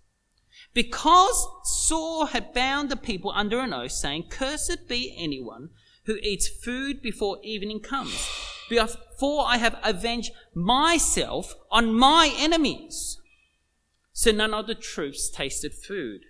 Because 0.72 1.46
Saul 1.64 2.26
had 2.26 2.54
bound 2.54 2.90
the 2.90 2.96
people 2.96 3.32
under 3.34 3.60
an 3.60 3.72
oath, 3.72 3.92
saying, 3.92 4.26
Cursed 4.30 4.88
be 4.88 5.14
anyone 5.18 5.70
who 6.06 6.16
eats 6.22 6.48
food 6.48 7.02
before 7.02 7.38
evening 7.42 7.80
comes. 7.80 8.28
before 8.68 9.44
I 9.46 9.58
have 9.58 9.78
avenged 9.84 10.32
myself 10.54 11.54
on 11.70 11.94
my 11.94 12.32
enemies. 12.36 13.18
So 14.12 14.32
none 14.32 14.54
of 14.54 14.66
the 14.66 14.74
troops 14.74 15.30
tasted 15.30 15.72
food. 15.72 16.22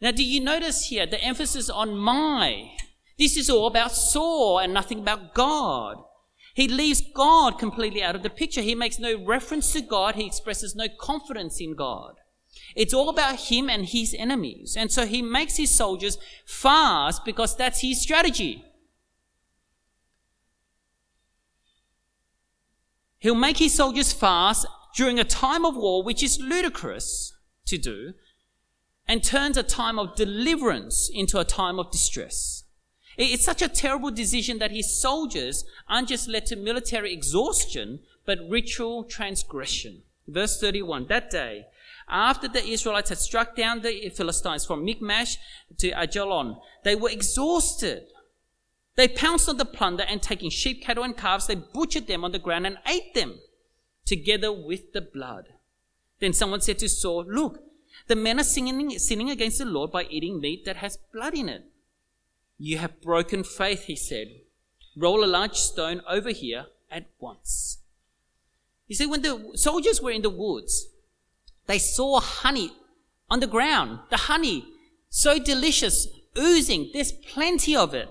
Now, 0.00 0.10
do 0.10 0.24
you 0.24 0.40
notice 0.40 0.86
here 0.86 1.06
the 1.06 1.22
emphasis 1.22 1.68
on 1.68 1.96
my? 1.96 2.70
This 3.18 3.36
is 3.36 3.48
all 3.48 3.66
about 3.66 3.92
Saul 3.92 4.58
and 4.58 4.72
nothing 4.72 5.00
about 5.00 5.34
God. 5.34 5.96
He 6.54 6.68
leaves 6.68 7.02
God 7.14 7.58
completely 7.58 8.02
out 8.02 8.14
of 8.14 8.22
the 8.22 8.30
picture. 8.30 8.60
He 8.62 8.74
makes 8.74 8.98
no 8.98 9.22
reference 9.22 9.72
to 9.72 9.80
God. 9.80 10.14
He 10.14 10.26
expresses 10.26 10.74
no 10.74 10.86
confidence 10.98 11.60
in 11.60 11.74
God. 11.74 12.14
It's 12.74 12.94
all 12.94 13.08
about 13.08 13.36
him 13.36 13.70
and 13.70 13.86
his 13.86 14.14
enemies. 14.18 14.76
And 14.76 14.90
so 14.90 15.06
he 15.06 15.22
makes 15.22 15.56
his 15.56 15.70
soldiers 15.70 16.18
fast 16.44 17.24
because 17.24 17.56
that's 17.56 17.80
his 17.80 18.00
strategy. 18.00 18.64
He'll 23.18 23.34
make 23.34 23.58
his 23.58 23.74
soldiers 23.74 24.12
fast 24.12 24.66
during 24.94 25.18
a 25.18 25.24
time 25.24 25.64
of 25.64 25.76
war, 25.76 26.02
which 26.02 26.22
is 26.22 26.40
ludicrous 26.40 27.36
to 27.66 27.78
do, 27.78 28.14
and 29.08 29.22
turns 29.22 29.56
a 29.56 29.62
time 29.62 29.98
of 29.98 30.16
deliverance 30.16 31.10
into 31.12 31.38
a 31.38 31.44
time 31.44 31.78
of 31.78 31.90
distress. 31.90 32.64
It's 33.16 33.44
such 33.44 33.62
a 33.62 33.68
terrible 33.68 34.10
decision 34.10 34.58
that 34.58 34.72
his 34.72 35.00
soldiers 35.00 35.64
aren't 35.88 36.08
just 36.08 36.28
led 36.28 36.46
to 36.46 36.56
military 36.56 37.12
exhaustion, 37.12 38.00
but 38.26 38.38
ritual 38.48 39.04
transgression. 39.04 40.02
Verse 40.28 40.60
31 40.60 41.06
That 41.06 41.30
day, 41.30 41.66
after 42.08 42.48
the 42.48 42.64
Israelites 42.64 43.08
had 43.08 43.18
struck 43.18 43.56
down 43.56 43.80
the 43.80 44.10
Philistines 44.10 44.64
from 44.64 44.84
Michmash 44.84 45.36
to 45.78 45.90
Aijalon, 45.90 46.60
they 46.84 46.94
were 46.94 47.10
exhausted. 47.10 48.04
They 48.94 49.08
pounced 49.08 49.48
on 49.48 49.56
the 49.56 49.64
plunder 49.64 50.04
and 50.08 50.22
taking 50.22 50.50
sheep, 50.50 50.82
cattle, 50.82 51.04
and 51.04 51.16
calves, 51.16 51.46
they 51.46 51.56
butchered 51.56 52.06
them 52.06 52.24
on 52.24 52.32
the 52.32 52.38
ground 52.38 52.66
and 52.66 52.78
ate 52.86 53.14
them 53.14 53.40
together 54.04 54.52
with 54.52 54.92
the 54.92 55.00
blood. 55.00 55.48
Then 56.20 56.32
someone 56.32 56.60
said 56.60 56.78
to 56.78 56.88
Saul, 56.88 57.24
Look, 57.26 57.62
the 58.06 58.16
men 58.16 58.40
are 58.40 58.44
singing, 58.44 58.98
sinning 58.98 59.30
against 59.30 59.58
the 59.58 59.64
Lord 59.64 59.90
by 59.90 60.04
eating 60.04 60.40
meat 60.40 60.64
that 60.64 60.76
has 60.76 60.98
blood 61.12 61.34
in 61.34 61.48
it. 61.48 61.64
You 62.58 62.78
have 62.78 63.02
broken 63.02 63.44
faith, 63.44 63.84
he 63.84 63.96
said. 63.96 64.28
Roll 64.96 65.24
a 65.24 65.26
large 65.26 65.56
stone 65.56 66.00
over 66.08 66.30
here 66.30 66.66
at 66.90 67.06
once. 67.18 67.78
You 68.86 68.94
see, 68.94 69.06
when 69.06 69.22
the 69.22 69.52
soldiers 69.56 70.00
were 70.00 70.12
in 70.12 70.22
the 70.22 70.30
woods, 70.30 70.86
they 71.66 71.78
saw 71.78 72.20
honey 72.20 72.72
on 73.28 73.40
the 73.40 73.46
ground. 73.46 74.00
The 74.10 74.16
honey, 74.16 74.64
so 75.08 75.38
delicious, 75.38 76.06
oozing. 76.38 76.90
There's 76.92 77.12
plenty 77.12 77.76
of 77.76 77.94
it. 77.94 78.08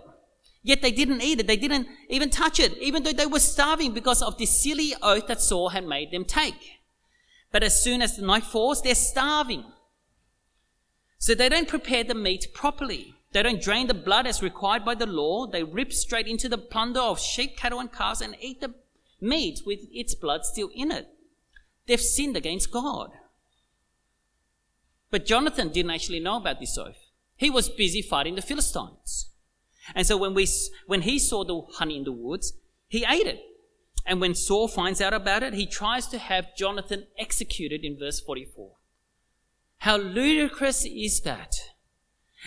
Yet 0.63 0.81
they 0.81 0.91
didn't 0.91 1.21
eat 1.21 1.39
it. 1.39 1.47
They 1.47 1.57
didn't 1.57 1.87
even 2.09 2.31
touch 2.31 2.59
it, 2.59 2.75
even 2.79 3.03
though 3.03 3.13
they 3.13 3.27
were 3.27 3.39
starving 3.39 3.93
because 3.93 4.21
of 4.21 4.37
this 4.37 4.63
silly 4.63 4.93
oath 5.01 5.27
that 5.27 5.41
Saul 5.41 5.69
had 5.69 5.85
made 5.85 6.11
them 6.11 6.25
take. 6.25 6.79
But 7.51 7.63
as 7.63 7.81
soon 7.81 8.01
as 8.01 8.17
the 8.17 8.25
night 8.25 8.43
falls, 8.43 8.81
they're 8.81 8.95
starving. 8.95 9.63
So 11.19 11.35
they 11.35 11.49
don't 11.49 11.67
prepare 11.67 12.03
the 12.03 12.15
meat 12.15 12.47
properly. 12.53 13.13
They 13.31 13.43
don't 13.43 13.61
drain 13.61 13.87
the 13.87 13.93
blood 13.93 14.25
as 14.27 14.41
required 14.41 14.83
by 14.83 14.95
the 14.95 15.05
law. 15.05 15.45
They 15.45 15.63
rip 15.63 15.93
straight 15.93 16.27
into 16.27 16.49
the 16.49 16.57
plunder 16.57 16.99
of 16.99 17.19
sheep, 17.19 17.57
cattle, 17.57 17.79
and 17.79 17.91
calves 17.91 18.21
and 18.21 18.35
eat 18.41 18.61
the 18.61 18.73
meat 19.21 19.61
with 19.65 19.79
its 19.91 20.15
blood 20.15 20.45
still 20.45 20.69
in 20.73 20.91
it. 20.91 21.07
They've 21.85 22.01
sinned 22.01 22.35
against 22.35 22.71
God. 22.71 23.11
But 25.15 25.25
Jonathan 25.25 25.69
didn't 25.69 25.91
actually 25.91 26.19
know 26.19 26.35
about 26.35 26.59
this 26.59 26.77
oath. 26.77 27.09
He 27.37 27.49
was 27.49 27.69
busy 27.69 28.01
fighting 28.01 28.35
the 28.35 28.41
Philistines. 28.41 29.29
And 29.95 30.05
so 30.05 30.17
when, 30.17 30.33
we, 30.33 30.45
when 30.87 31.03
he 31.03 31.19
saw 31.19 31.45
the 31.45 31.61
honey 31.77 31.95
in 31.95 32.03
the 32.03 32.11
woods, 32.11 32.51
he 32.89 33.05
ate 33.07 33.25
it. 33.25 33.39
And 34.05 34.19
when 34.19 34.35
Saul 34.35 34.67
finds 34.67 34.99
out 34.99 35.13
about 35.13 35.41
it, 35.41 35.53
he 35.53 35.67
tries 35.67 36.07
to 36.07 36.17
have 36.17 36.53
Jonathan 36.57 37.07
executed 37.17 37.85
in 37.85 37.97
verse 37.97 38.19
44. 38.19 38.71
How 39.77 39.95
ludicrous 39.95 40.83
is 40.83 41.21
that? 41.21 41.55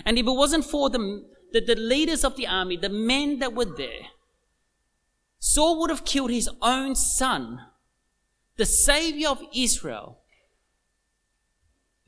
And 0.05 0.19
if 0.19 0.27
it 0.27 0.31
wasn't 0.31 0.67
for 0.67 0.91
the, 0.91 1.25
the, 1.55 1.63
the 1.63 1.75
leaders 1.75 2.23
of 2.23 2.37
the 2.37 2.49
army, 2.49 2.77
the 2.77 2.91
men 2.91 3.39
that 3.39 3.55
were 3.55 3.65
there, 3.65 4.09
Saul 5.39 5.81
would 5.81 5.89
have 5.89 6.05
killed 6.05 6.31
his 6.31 6.51
own 6.61 6.97
son, 6.97 7.61
the 8.59 8.67
savior 8.67 9.31
of 9.31 9.43
Israel, 9.55 10.19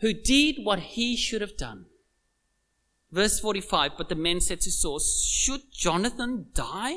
who 0.00 0.12
did 0.12 0.56
what 0.64 0.80
he 0.80 1.16
should 1.16 1.40
have 1.40 1.56
done. 1.56 1.86
Verse 3.10 3.40
45 3.40 3.92
But 3.96 4.08
the 4.08 4.14
men 4.14 4.40
said 4.40 4.60
to 4.62 4.70
Saul, 4.70 4.98
Should 4.98 5.72
Jonathan 5.72 6.46
die? 6.54 6.96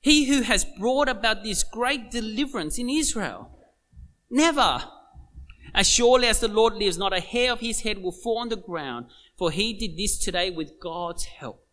He 0.00 0.26
who 0.26 0.42
has 0.42 0.66
brought 0.78 1.08
about 1.08 1.42
this 1.42 1.64
great 1.64 2.10
deliverance 2.10 2.78
in 2.78 2.90
Israel. 2.90 3.50
Never. 4.28 4.84
As 5.74 5.88
surely 5.88 6.28
as 6.28 6.40
the 6.40 6.48
Lord 6.48 6.74
lives, 6.74 6.98
not 6.98 7.16
a 7.16 7.20
hair 7.20 7.52
of 7.52 7.60
his 7.60 7.80
head 7.80 8.02
will 8.02 8.12
fall 8.12 8.38
on 8.38 8.48
the 8.48 8.56
ground, 8.56 9.06
for 9.36 9.50
he 9.50 9.72
did 9.72 9.96
this 9.96 10.18
today 10.18 10.50
with 10.50 10.78
God's 10.78 11.24
help. 11.24 11.66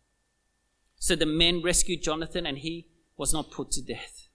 So 0.96 1.14
the 1.14 1.26
men 1.26 1.62
rescued 1.62 2.02
Jonathan 2.02 2.46
and 2.46 2.58
he 2.58 2.88
was 3.16 3.32
not 3.32 3.50
put 3.50 3.70
to 3.72 3.82
death. 3.82 4.28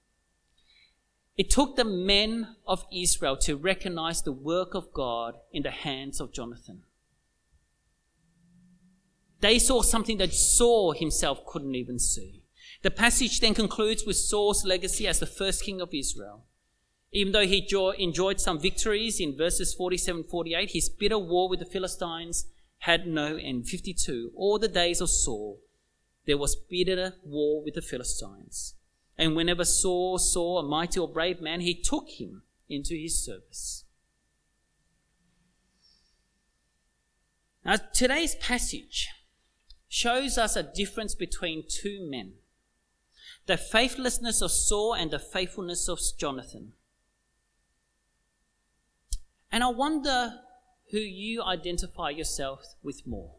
It 1.38 1.52
took 1.52 1.76
the 1.76 1.86
men 1.86 2.56
of 2.66 2.86
Israel 2.92 3.38
to 3.38 3.56
recognize 3.56 4.24
the 4.24 4.32
work 4.32 4.74
of 4.74 4.92
God 4.92 5.36
in 5.54 5.62
the 5.62 5.72
hands 5.72 6.20
of 6.20 6.34
Jonathan. 6.34 6.84
They 9.40 9.60
saw 9.60 9.84
something 9.84 10.18
that 10.18 10.34
Saul 10.34 10.94
himself 10.94 11.46
couldn't 11.46 11.76
even 11.76 12.00
see. 12.00 12.44
The 12.82 12.90
passage 12.90 13.40
then 13.40 13.54
concludes 13.54 14.04
with 14.04 14.18
Saul's 14.18 14.66
legacy 14.66 15.08
as 15.08 15.20
the 15.20 15.28
first 15.28 15.64
king 15.64 15.80
of 15.80 15.94
Israel. 15.94 16.46
Even 17.12 17.34
though 17.34 17.46
he 17.46 17.68
enjoyed 18.00 18.42
some 18.42 18.60
victories 18.60 19.20
in 19.20 19.38
verses 19.38 19.76
47 19.76 20.24
48, 20.24 20.72
his 20.72 20.90
bitter 20.90 21.20
war 21.20 21.48
with 21.50 21.60
the 21.60 21.66
Philistines 21.66 22.48
had 22.80 23.08
no 23.08 23.36
end. 23.36 23.68
52. 23.68 24.32
All 24.36 24.58
the 24.58 24.68
days 24.68 25.02
of 25.02 25.10
Saul, 25.10 25.60
there 26.26 26.38
was 26.38 26.56
bitter 26.56 27.14
war 27.24 27.64
with 27.64 27.76
the 27.76 27.82
Philistines. 27.82 28.74
And 29.18 29.36
whenever 29.36 29.66
Saul 29.66 30.20
saw 30.20 30.60
a 30.60 30.64
mighty 30.64 31.00
or 31.00 31.08
brave 31.08 31.42
man, 31.42 31.62
he 31.62 31.74
took 31.74 32.08
him 32.20 32.44
into 32.70 32.96
his 32.96 33.24
service. 33.24 33.86
Now, 37.66 37.78
today's 37.94 38.36
passage 38.36 39.10
shows 39.90 40.38
us 40.38 40.56
a 40.56 40.64
difference 40.64 41.16
between 41.16 41.64
two 41.68 42.08
men 42.10 42.34
the 43.46 43.58
faithlessness 43.58 44.42
of 44.42 44.52
Saul 44.52 44.94
and 44.94 45.10
the 45.10 45.20
faithfulness 45.20 45.88
of 45.88 46.00
Jonathan. 46.20 46.74
And 49.50 49.64
I 49.64 49.70
wonder 49.70 50.42
who 50.92 51.00
you 51.00 51.42
identify 51.42 52.10
yourself 52.10 52.76
with 52.84 53.08
more. 53.08 53.37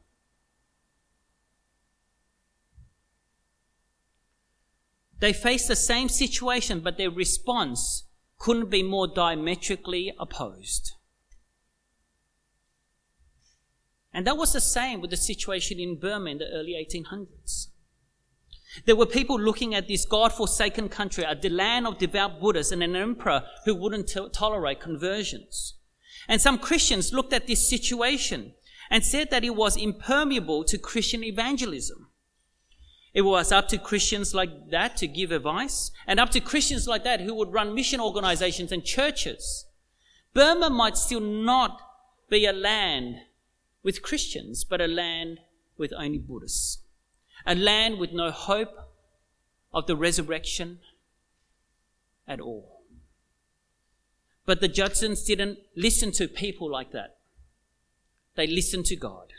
They 5.21 5.33
face 5.33 5.67
the 5.67 5.77
same 5.77 6.09
situation, 6.09 6.81
but 6.81 6.97
their 6.97 7.11
response 7.11 8.05
couldn't 8.39 8.71
be 8.71 8.83
more 8.83 9.09
diametrically 9.09 10.13
opposed. 10.19 10.93
And 14.13 14.27
that 14.27 14.37
was 14.37 14.53
the 14.53 14.61
same 14.61 15.01
with 15.01 15.11
the 15.11 15.17
situation 15.17 15.79
in 15.79 15.99
Burma 15.99 16.31
in 16.31 16.39
the 16.39 16.49
early 16.53 16.75
1800s. 16.75 17.69
There 18.85 18.97
were 18.97 19.07
people 19.07 19.39
looking 19.39 19.75
at 19.75 19.89
this 19.89 20.05
God 20.05 20.33
forsaken 20.33 20.89
country, 20.89 21.25
a 21.25 21.49
land 21.49 21.87
of 21.87 21.99
devout 21.99 22.41
Buddhists, 22.41 22.73
and 22.73 22.83
an 22.83 22.95
emperor 22.95 23.43
who 23.65 23.75
wouldn't 23.75 24.15
tolerate 24.33 24.81
conversions. 24.81 25.75
And 26.29 26.41
some 26.41 26.59
Christians 26.59 27.13
looked 27.13 27.33
at 27.33 27.47
this 27.47 27.69
situation 27.69 28.55
and 28.91 29.05
said 29.05 29.31
that 29.31 29.45
it 29.45 29.57
was 29.57 29.77
impermeable 29.77 30.65
to 30.65 30.79
Christian 30.79 31.25
evangelism. 31.25 32.08
It 33.19 33.25
was 33.25 33.51
up 33.51 33.67
to 33.71 33.79
Christians 33.79 34.33
like 34.33 34.71
that 34.71 34.97
to 34.99 35.09
give 35.09 35.33
advice, 35.33 35.91
and 36.07 36.21
up 36.21 36.31
to 36.31 36.41
Christians 36.41 36.87
like 36.87 37.03
that 37.03 37.21
who 37.21 37.35
would 37.35 37.53
run 37.53 37.75
mission 37.75 38.01
organizations 38.01 38.71
and 38.71 38.85
churches. 38.85 39.67
Burma 40.35 40.71
might 40.71 40.97
still 40.97 41.19
not 41.19 41.81
be 42.31 42.47
a 42.47 42.53
land 42.53 43.17
with 43.83 44.03
Christians, 44.03 44.63
but 44.63 44.81
a 44.81 44.87
land 44.87 45.41
with 45.77 45.93
only 45.99 46.19
Buddhists. 46.19 46.79
A 47.45 47.57
land 47.57 47.99
with 47.99 48.13
no 48.13 48.31
hope 48.31 48.77
of 49.75 49.89
the 49.89 49.97
resurrection 49.97 50.79
at 52.29 52.41
all. 52.41 52.85
But 54.47 54.61
the 54.61 54.69
Judsons 54.69 55.25
didn't 55.25 55.59
listen 55.75 56.13
to 56.13 56.29
people 56.29 56.71
like 56.71 56.93
that. 56.93 57.17
They 58.37 58.47
listened 58.47 58.87
to 58.87 58.95
God. 58.95 59.33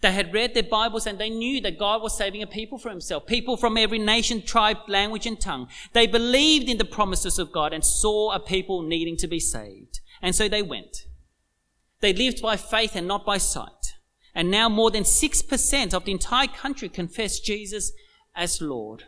They 0.00 0.12
had 0.12 0.32
read 0.32 0.54
their 0.54 0.62
Bibles 0.62 1.06
and 1.06 1.18
they 1.18 1.30
knew 1.30 1.60
that 1.62 1.78
God 1.78 2.02
was 2.02 2.16
saving 2.16 2.42
a 2.42 2.46
people 2.46 2.78
for 2.78 2.88
himself, 2.88 3.26
people 3.26 3.56
from 3.56 3.76
every 3.76 3.98
nation, 3.98 4.42
tribe, 4.42 4.78
language, 4.86 5.26
and 5.26 5.40
tongue. 5.40 5.68
They 5.92 6.06
believed 6.06 6.68
in 6.68 6.78
the 6.78 6.84
promises 6.84 7.38
of 7.38 7.50
God 7.50 7.72
and 7.72 7.84
saw 7.84 8.32
a 8.32 8.38
people 8.38 8.82
needing 8.82 9.16
to 9.16 9.26
be 9.26 9.40
saved. 9.40 10.00
And 10.22 10.36
so 10.36 10.48
they 10.48 10.62
went. 10.62 11.06
They 12.00 12.12
lived 12.12 12.40
by 12.40 12.56
faith 12.56 12.94
and 12.94 13.08
not 13.08 13.26
by 13.26 13.38
sight. 13.38 13.94
And 14.34 14.50
now 14.52 14.68
more 14.68 14.92
than 14.92 15.02
6% 15.02 15.94
of 15.94 16.04
the 16.04 16.12
entire 16.12 16.46
country 16.46 16.88
confess 16.88 17.40
Jesus 17.40 17.92
as 18.36 18.62
Lord. 18.62 19.04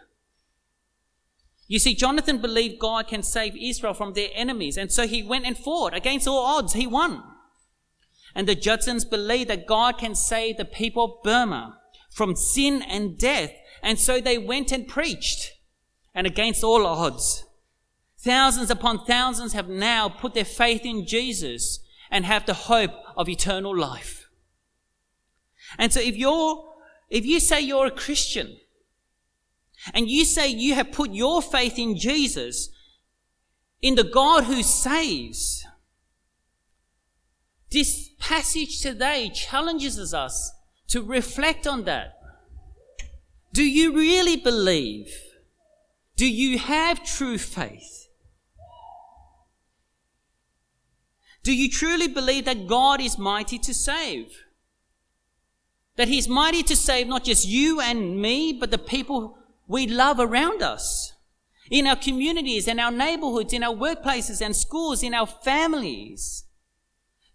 You 1.69 1.79
see, 1.79 1.95
Jonathan 1.95 2.39
believed 2.39 2.81
God 2.81 3.07
can 3.07 3.23
save 3.23 3.55
Israel 3.57 3.95
from 3.95 4.15
their 4.15 4.31
enemies, 4.35 4.77
and 4.77 4.91
so 4.91 5.07
he 5.07 5.23
went 5.23 5.47
and 5.47 5.57
fought 5.57 5.95
against 5.95 6.27
all 6.27 6.45
odds. 6.45 6.73
He 6.73 6.89
won. 6.89 7.23
And 8.35 8.47
the 8.47 8.55
Judsons 8.55 9.05
believed 9.05 9.51
that 9.51 9.67
God 9.67 9.99
can 9.99 10.15
save 10.15 10.57
the 10.57 10.65
people 10.65 11.05
of 11.05 11.23
Burma 11.23 11.79
from 12.11 12.37
sin 12.37 12.83
and 12.83 13.19
death, 13.19 13.53
and 13.83 13.99
so 13.99 14.21
they 14.21 14.39
went 14.39 14.73
and 14.73 14.87
preached, 14.87 15.53
and 16.15 16.27
against 16.27 16.65
all 16.65 16.87
odds. 16.87 17.45
Thousands 18.19 18.71
upon 18.71 19.05
thousands 19.05 19.55
have 19.55 19.69
now 19.69 20.09
put 20.09 20.35
their 20.35 20.45
faith 20.45 20.85
in 20.85 21.07
Jesus 21.07 21.81
and 22.11 22.25
have 22.25 22.45
the 22.45 22.55
hope 22.55 22.93
of 23.17 23.29
eternal 23.29 23.77
life. 23.77 24.29
And 25.79 25.93
so 25.93 26.01
if 26.01 26.17
you're, 26.17 26.75
if 27.09 27.25
you 27.25 27.41
say 27.41 27.61
you're 27.61 27.87
a 27.87 27.91
Christian, 27.91 28.59
and 29.95 30.09
you 30.09 30.25
say 30.25 30.49
you 30.49 30.75
have 30.75 30.93
put 30.93 31.13
your 31.13 31.41
faith 31.41 31.79
in 31.79 31.97
Jesus, 31.97 32.69
in 33.81 33.95
the 33.95 34.05
God 34.05 34.45
who 34.45 34.63
saves, 34.63 35.65
this 37.71 38.11
passage 38.19 38.81
today 38.81 39.31
challenges 39.33 40.13
us 40.13 40.53
to 40.89 41.03
reflect 41.03 41.67
on 41.67 41.85
that. 41.85 42.19
Do 43.53 43.65
you 43.65 43.95
really 43.95 44.37
believe? 44.37 45.13
Do 46.17 46.27
you 46.27 46.59
have 46.59 47.05
true 47.05 47.39
faith? 47.39 48.09
Do 51.43 51.55
you 51.55 51.71
truly 51.71 52.09
believe 52.09 52.45
that 52.45 52.67
God 52.67 53.01
is 53.01 53.19
mighty 53.19 53.59
to 53.61 53.73
save? 53.73 54.45
That 55.97 56.09
He's 56.09 56.29
mighty 56.29 56.63
to 56.65 56.77
save 56.77 57.07
not 57.07 57.25
just 57.25 57.47
you 57.47 57.81
and 57.81 58.21
me, 58.21 58.53
but 58.53 58.71
the 58.71 58.79
people 58.79 59.39
we 59.67 59.87
love 59.87 60.19
around 60.19 60.63
us, 60.63 61.13
in 61.71 61.87
our 61.87 61.97
communities, 61.97 62.67
in 62.67 62.81
our 62.81 62.91
neighborhoods, 62.91 63.53
in 63.53 63.63
our 63.63 63.75
workplaces 63.75 64.45
and 64.45 64.55
schools, 64.55 65.03
in 65.03 65.15
our 65.15 65.27
families. 65.27 66.45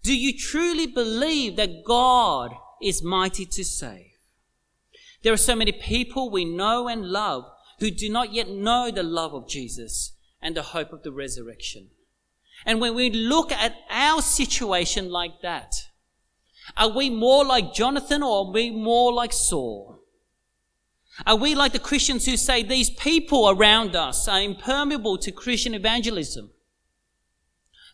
Do 0.06 0.16
you 0.16 0.38
truly 0.38 0.86
believe 0.86 1.56
that 1.56 1.84
God 1.84 2.52
is 2.80 3.02
mighty 3.02 3.44
to 3.44 3.66
save? 3.66 4.12
There 5.24 5.34
are 5.34 5.38
so 5.38 5.56
many 5.56 5.72
people 5.72 6.30
we 6.30 6.46
know 6.46 6.88
and 6.88 7.08
love 7.08 7.46
who 7.80 7.90
do 7.90 8.08
not 8.08 8.32
yet 8.32 8.48
know 8.48 8.92
the 8.92 9.02
love 9.02 9.34
of 9.34 9.50
Jesus 9.50 10.16
and 10.44 10.56
the 10.56 10.62
hope 10.62 10.94
of 10.94 11.02
the 11.02 11.12
resurrection. 11.12 11.90
And 12.68 12.80
when 12.80 12.94
we 12.94 13.10
look 13.10 13.52
at 13.52 13.74
our 13.90 14.22
situation 14.22 15.10
like 15.10 15.42
that, 15.42 15.74
are 16.78 16.96
we 16.96 17.10
more 17.10 17.44
like 17.44 17.74
Jonathan 17.74 18.22
or 18.22 18.46
are 18.46 18.52
we 18.52 18.70
more 18.70 19.12
like 19.12 19.34
Saul? 19.34 20.04
Are 21.26 21.36
we 21.36 21.56
like 21.56 21.74
the 21.74 21.80
Christians 21.80 22.28
who 22.28 22.38
say 22.38 22.62
these 22.62 22.92
people 22.92 23.50
around 23.50 23.96
us 23.96 24.28
are 24.28 24.40
impermeable 24.40 25.18
to 25.18 25.32
Christian 25.32 25.74
evangelism? 25.74 26.52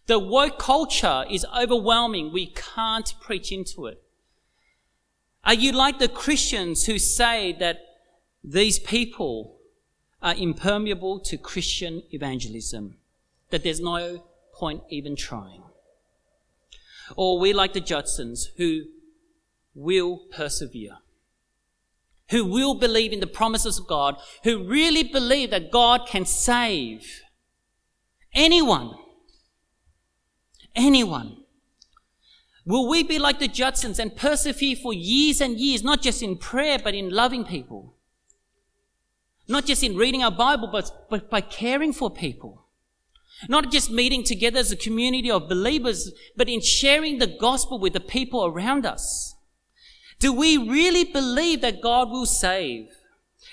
The 0.07 0.19
woke 0.19 0.59
culture 0.59 1.25
is 1.29 1.45
overwhelming. 1.57 2.31
We 2.31 2.47
can't 2.47 3.13
preach 3.21 3.51
into 3.51 3.87
it. 3.87 4.01
Are 5.43 5.53
you 5.53 5.71
like 5.71 5.99
the 5.99 6.07
Christians 6.07 6.85
who 6.85 6.99
say 6.99 7.55
that 7.59 7.79
these 8.43 8.79
people 8.79 9.57
are 10.21 10.35
impermeable 10.35 11.19
to 11.21 11.37
Christian 11.37 12.03
evangelism? 12.11 12.97
That 13.49 13.63
there's 13.63 13.79
no 13.79 14.23
point 14.53 14.83
even 14.89 15.15
trying? 15.15 15.63
Or 17.15 17.39
we 17.39 17.53
like 17.53 17.73
the 17.73 17.81
Judsons 17.81 18.51
who 18.57 18.83
will 19.73 20.17
persevere? 20.31 20.97
who 22.31 22.45
will 22.45 22.73
believe 22.73 23.11
in 23.13 23.19
the 23.19 23.27
promises 23.27 23.77
of 23.77 23.87
God, 23.87 24.15
who 24.43 24.63
really 24.63 25.03
believe 25.03 25.51
that 25.51 25.69
God 25.69 26.07
can 26.07 26.25
save 26.25 27.21
anyone. 28.33 28.95
Anyone. 30.75 31.37
Will 32.65 32.87
we 32.87 33.03
be 33.03 33.17
like 33.17 33.39
the 33.39 33.47
Judsons 33.47 33.99
and 33.99 34.15
persevere 34.15 34.75
for 34.75 34.93
years 34.93 35.41
and 35.41 35.59
years, 35.59 35.83
not 35.83 36.01
just 36.01 36.21
in 36.21 36.37
prayer, 36.37 36.77
but 36.77 36.93
in 36.93 37.09
loving 37.09 37.43
people? 37.43 37.95
Not 39.47 39.65
just 39.65 39.83
in 39.83 39.97
reading 39.97 40.23
our 40.23 40.31
Bible, 40.31 40.69
but, 40.71 41.09
but 41.09 41.29
by 41.29 41.41
caring 41.41 41.91
for 41.91 42.09
people. 42.09 42.67
Not 43.49 43.71
just 43.71 43.89
meeting 43.89 44.23
together 44.23 44.59
as 44.59 44.71
a 44.71 44.77
community 44.77 45.31
of 45.31 45.49
believers, 45.49 46.11
but 46.37 46.47
in 46.47 46.61
sharing 46.61 47.17
the 47.17 47.27
gospel 47.27 47.79
with 47.79 47.93
the 47.93 47.99
people 47.99 48.45
around 48.45 48.85
us. 48.85 49.35
Do 50.19 50.31
we 50.31 50.55
really 50.57 51.03
believe 51.03 51.61
that 51.61 51.81
God 51.81 52.11
will 52.11 52.27
save? 52.27 52.89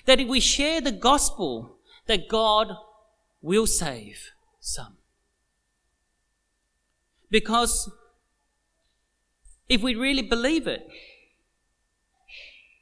That 0.04 0.20
if 0.20 0.28
we 0.28 0.40
share 0.40 0.82
the 0.82 0.92
gospel, 0.92 1.78
that 2.06 2.28
God 2.28 2.74
will 3.40 3.66
save 3.66 4.32
some? 4.60 4.97
Because 7.30 7.90
if 9.68 9.82
we 9.82 9.94
really 9.94 10.22
believe 10.22 10.66
it, 10.66 10.86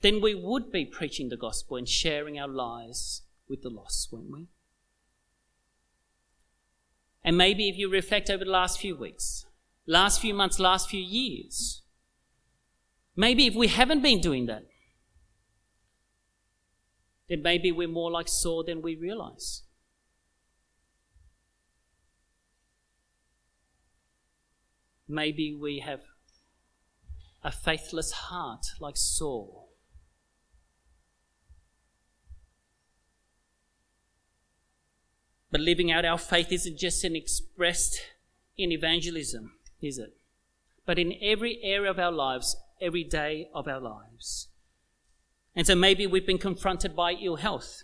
then 0.02 0.20
we 0.20 0.34
would 0.34 0.70
be 0.70 0.84
preaching 0.84 1.28
the 1.28 1.36
gospel 1.36 1.76
and 1.76 1.88
sharing 1.88 2.38
our 2.38 2.48
lives 2.48 3.22
with 3.48 3.62
the 3.62 3.70
lost, 3.70 4.08
wouldn't 4.12 4.32
we? 4.32 4.46
And 7.24 7.36
maybe 7.36 7.68
if 7.68 7.76
you 7.76 7.90
reflect 7.90 8.30
over 8.30 8.44
the 8.44 8.50
last 8.50 8.78
few 8.78 8.94
weeks, 8.94 9.46
last 9.86 10.20
few 10.20 10.32
months, 10.32 10.60
last 10.60 10.88
few 10.88 11.00
years, 11.00 11.82
Maybe 13.16 13.46
if 13.46 13.54
we 13.54 13.68
haven't 13.68 14.02
been 14.02 14.20
doing 14.20 14.46
that, 14.46 14.64
then 17.30 17.42
maybe 17.42 17.72
we're 17.72 17.88
more 17.88 18.10
like 18.10 18.28
Saul 18.28 18.62
than 18.62 18.82
we 18.82 18.94
realize. 18.94 19.62
Maybe 25.08 25.54
we 25.54 25.80
have 25.80 26.00
a 27.42 27.52
faithless 27.52 28.12
heart 28.12 28.66
like 28.80 28.96
Saul. 28.96 29.68
But 35.50 35.60
living 35.60 35.92
out 35.92 36.04
our 36.04 36.18
faith 36.18 36.50
isn't 36.50 36.78
just 36.78 37.04
an 37.04 37.14
expressed 37.14 38.00
in 38.58 38.72
evangelism, 38.72 39.52
is 39.80 39.96
it? 39.96 40.16
But 40.84 40.98
in 40.98 41.14
every 41.22 41.60
area 41.62 41.90
of 41.90 41.98
our 41.98 42.12
lives, 42.12 42.56
every 42.80 43.04
day 43.04 43.48
of 43.54 43.68
our 43.68 43.80
lives. 43.80 44.48
And 45.54 45.66
so 45.66 45.74
maybe 45.74 46.06
we've 46.06 46.26
been 46.26 46.38
confronted 46.38 46.94
by 46.94 47.12
ill 47.12 47.36
health, 47.36 47.82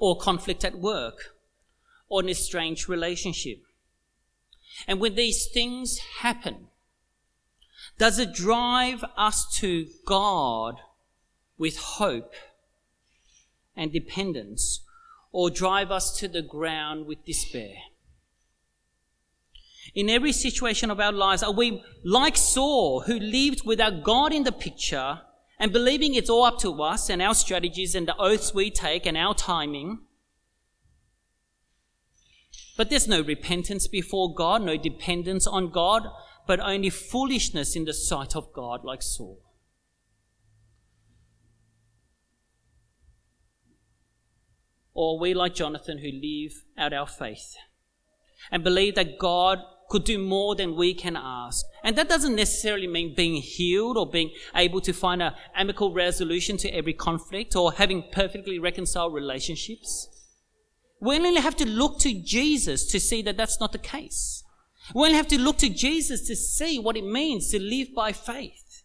or 0.00 0.16
conflict 0.16 0.64
at 0.64 0.78
work, 0.78 1.34
or 2.08 2.20
an 2.22 2.28
estranged 2.28 2.88
relationship. 2.88 3.58
And 4.86 5.00
when 5.00 5.14
these 5.14 5.46
things 5.46 5.98
happen, 6.20 6.68
does 7.98 8.18
it 8.18 8.34
drive 8.34 9.04
us 9.16 9.46
to 9.58 9.86
God 10.04 10.80
with 11.58 11.76
hope 11.78 12.34
and 13.76 13.92
dependence, 13.92 14.80
or 15.32 15.50
drive 15.50 15.90
us 15.90 16.16
to 16.18 16.28
the 16.28 16.42
ground 16.42 17.06
with 17.06 17.24
despair? 17.24 17.74
in 19.94 20.10
every 20.10 20.32
situation 20.32 20.90
of 20.90 21.00
our 21.00 21.12
lives, 21.12 21.42
are 21.42 21.52
we 21.52 21.82
like 22.02 22.36
Saul, 22.36 23.00
who 23.00 23.18
lived 23.18 23.64
without 23.64 24.02
God 24.02 24.32
in 24.32 24.42
the 24.42 24.52
picture 24.52 25.20
and 25.58 25.72
believing 25.72 26.14
it's 26.14 26.30
all 26.30 26.44
up 26.44 26.58
to 26.60 26.82
us 26.82 27.08
and 27.08 27.22
our 27.22 27.34
strategies 27.34 27.94
and 27.94 28.08
the 28.08 28.16
oaths 28.16 28.52
we 28.52 28.70
take 28.70 29.06
and 29.06 29.16
our 29.16 29.34
timing? 29.34 30.00
But 32.76 32.90
there's 32.90 33.06
no 33.06 33.20
repentance 33.20 33.86
before 33.86 34.34
God, 34.34 34.62
no 34.62 34.76
dependence 34.76 35.46
on 35.46 35.70
God, 35.70 36.08
but 36.46 36.60
only 36.60 36.90
foolishness 36.90 37.76
in 37.76 37.84
the 37.84 37.92
sight 37.92 38.34
of 38.34 38.52
God, 38.52 38.84
like 38.84 39.02
Saul. 39.02 39.40
Or 44.92 45.18
we, 45.18 45.34
like 45.34 45.54
Jonathan, 45.54 45.98
who 45.98 46.10
live 46.10 46.64
out 46.76 46.92
our 46.92 47.06
faith 47.06 47.56
and 48.50 48.62
believe 48.62 48.94
that 48.94 49.18
God 49.18 49.60
could 49.88 50.04
do 50.04 50.18
more 50.18 50.54
than 50.54 50.76
we 50.76 50.94
can 50.94 51.16
ask. 51.16 51.64
And 51.82 51.96
that 51.96 52.08
doesn't 52.08 52.34
necessarily 52.34 52.86
mean 52.86 53.14
being 53.14 53.34
healed 53.34 53.96
or 53.96 54.08
being 54.08 54.30
able 54.54 54.80
to 54.80 54.92
find 54.92 55.22
an 55.22 55.34
amicable 55.54 55.92
resolution 55.92 56.56
to 56.58 56.70
every 56.70 56.94
conflict 56.94 57.54
or 57.54 57.72
having 57.72 58.04
perfectly 58.12 58.58
reconciled 58.58 59.14
relationships. 59.14 60.13
We 61.04 61.16
only 61.16 61.42
have 61.42 61.56
to 61.56 61.68
look 61.68 61.98
to 61.98 62.14
Jesus 62.14 62.86
to 62.86 62.98
see 62.98 63.20
that 63.22 63.36
that's 63.36 63.60
not 63.60 63.72
the 63.72 63.78
case. 63.78 64.42
We 64.94 65.02
only 65.02 65.16
have 65.18 65.28
to 65.28 65.38
look 65.38 65.58
to 65.58 65.68
Jesus 65.68 66.26
to 66.28 66.34
see 66.34 66.78
what 66.78 66.96
it 66.96 67.04
means 67.04 67.50
to 67.50 67.60
live 67.60 67.88
by 67.94 68.12
faith, 68.12 68.84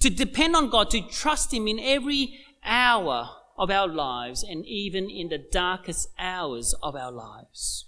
to 0.00 0.10
depend 0.10 0.56
on 0.56 0.70
God, 0.70 0.90
to 0.90 1.00
trust 1.02 1.54
Him 1.54 1.68
in 1.68 1.78
every 1.78 2.36
hour 2.64 3.28
of 3.56 3.70
our 3.70 3.86
lives 3.86 4.42
and 4.42 4.66
even 4.66 5.08
in 5.08 5.28
the 5.28 5.38
darkest 5.38 6.08
hours 6.18 6.74
of 6.82 6.96
our 6.96 7.12
lives. 7.12 7.86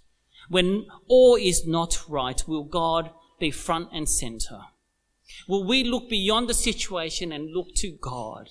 When 0.49 0.87
all 1.09 1.35
is 1.35 1.67
not 1.67 2.09
right, 2.09 2.41
will 2.47 2.63
God 2.63 3.11
be 3.41 3.51
front 3.51 3.89
and 3.93 4.09
center? 4.09 4.61
Will 5.49 5.67
we 5.67 5.83
look 5.83 6.09
beyond 6.09 6.49
the 6.49 6.55
situation 6.55 7.33
and 7.33 7.53
look 7.53 7.75
to 7.79 7.91
God? 7.91 8.51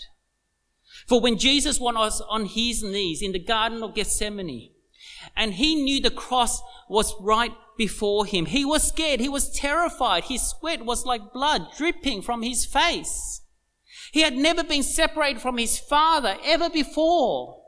For 1.08 1.22
when 1.22 1.38
Jesus 1.38 1.80
was 1.80 2.22
on 2.30 2.46
his 2.48 2.84
knees 2.84 3.22
in 3.22 3.32
the 3.32 3.40
Garden 3.40 3.82
of 3.84 3.96
Gethsemane, 3.96 4.72
And 5.36 5.54
he 5.54 5.76
knew 5.76 6.02
the 6.02 6.12
cross 6.12 6.62
was 6.90 7.14
right 7.20 7.54
before 7.78 8.26
him. 8.26 8.46
He 8.46 8.66
was 8.66 8.84
scared. 8.84 9.20
He 9.20 9.30
was 9.30 9.52
terrified. 9.52 10.26
His 10.26 10.42
sweat 10.42 10.86
was 10.86 11.06
like 11.06 11.34
blood 11.34 11.68
dripping 11.78 12.22
from 12.22 12.42
his 12.42 12.66
face. 12.66 13.42
He 14.12 14.22
had 14.22 14.36
never 14.36 14.64
been 14.64 14.84
separated 14.84 15.42
from 15.42 15.58
his 15.58 15.78
father 15.78 16.38
ever 16.44 16.70
before. 16.70 17.64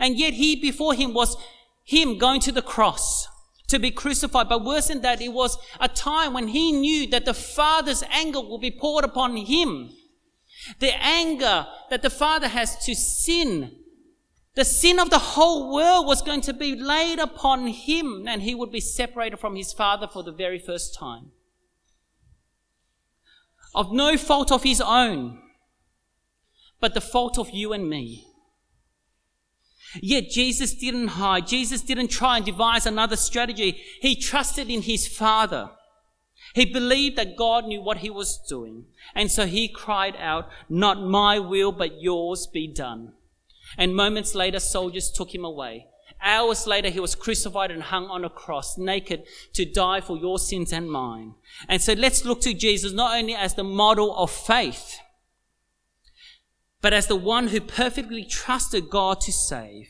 And 0.00 0.18
yet 0.18 0.34
he 0.34 0.56
before 0.56 0.94
him 0.94 1.14
was 1.14 1.36
him 1.84 2.18
going 2.18 2.40
to 2.42 2.52
the 2.52 2.62
cross 2.62 3.26
to 3.68 3.78
be 3.78 3.90
crucified. 3.90 4.48
But 4.48 4.64
worse 4.64 4.88
than 4.88 5.02
that, 5.02 5.20
it 5.20 5.32
was 5.32 5.58
a 5.80 5.88
time 5.88 6.32
when 6.32 6.48
he 6.48 6.72
knew 6.72 7.06
that 7.08 7.24
the 7.24 7.34
father's 7.34 8.02
anger 8.10 8.40
will 8.40 8.58
be 8.58 8.70
poured 8.70 9.04
upon 9.04 9.36
him. 9.36 9.90
The 10.80 10.94
anger 11.02 11.66
that 11.90 12.02
the 12.02 12.10
father 12.10 12.48
has 12.48 12.84
to 12.86 12.94
sin 12.94 13.76
the 14.54 14.64
sin 14.64 15.00
of 15.00 15.10
the 15.10 15.18
whole 15.18 15.72
world 15.74 16.06
was 16.06 16.22
going 16.22 16.40
to 16.42 16.52
be 16.52 16.76
laid 16.76 17.18
upon 17.18 17.66
him 17.66 18.26
and 18.28 18.42
he 18.42 18.54
would 18.54 18.70
be 18.70 18.80
separated 18.80 19.38
from 19.38 19.56
his 19.56 19.72
father 19.72 20.06
for 20.06 20.22
the 20.22 20.32
very 20.32 20.58
first 20.58 20.94
time. 20.94 21.32
Of 23.74 23.92
no 23.92 24.16
fault 24.16 24.52
of 24.52 24.62
his 24.62 24.80
own, 24.80 25.40
but 26.80 26.94
the 26.94 27.00
fault 27.00 27.38
of 27.38 27.50
you 27.50 27.72
and 27.72 27.88
me. 27.88 28.28
Yet 30.00 30.30
Jesus 30.30 30.74
didn't 30.74 31.08
hide. 31.08 31.48
Jesus 31.48 31.82
didn't 31.82 32.08
try 32.08 32.36
and 32.36 32.46
devise 32.46 32.86
another 32.86 33.16
strategy. 33.16 33.82
He 34.00 34.14
trusted 34.14 34.70
in 34.70 34.82
his 34.82 35.08
father. 35.08 35.70
He 36.54 36.64
believed 36.64 37.16
that 37.16 37.36
God 37.36 37.66
knew 37.66 37.80
what 37.80 37.98
he 37.98 38.10
was 38.10 38.38
doing. 38.48 38.86
And 39.14 39.30
so 39.30 39.46
he 39.46 39.66
cried 39.66 40.14
out, 40.16 40.48
not 40.68 41.02
my 41.02 41.40
will, 41.40 41.72
but 41.72 42.00
yours 42.00 42.46
be 42.46 42.68
done. 42.68 43.14
And 43.76 43.94
moments 43.94 44.34
later, 44.34 44.60
soldiers 44.60 45.10
took 45.10 45.34
him 45.34 45.44
away. 45.44 45.86
Hours 46.22 46.66
later, 46.66 46.88
he 46.88 47.00
was 47.00 47.14
crucified 47.14 47.70
and 47.70 47.82
hung 47.82 48.06
on 48.06 48.24
a 48.24 48.30
cross, 48.30 48.78
naked, 48.78 49.24
to 49.52 49.64
die 49.64 50.00
for 50.00 50.16
your 50.16 50.38
sins 50.38 50.72
and 50.72 50.90
mine. 50.90 51.34
And 51.68 51.82
so 51.82 51.92
let's 51.92 52.24
look 52.24 52.40
to 52.42 52.54
Jesus 52.54 52.92
not 52.92 53.16
only 53.16 53.34
as 53.34 53.54
the 53.54 53.64
model 53.64 54.16
of 54.16 54.30
faith, 54.30 54.98
but 56.80 56.92
as 56.92 57.06
the 57.06 57.16
one 57.16 57.48
who 57.48 57.60
perfectly 57.60 58.24
trusted 58.24 58.90
God 58.90 59.20
to 59.22 59.32
save. 59.32 59.88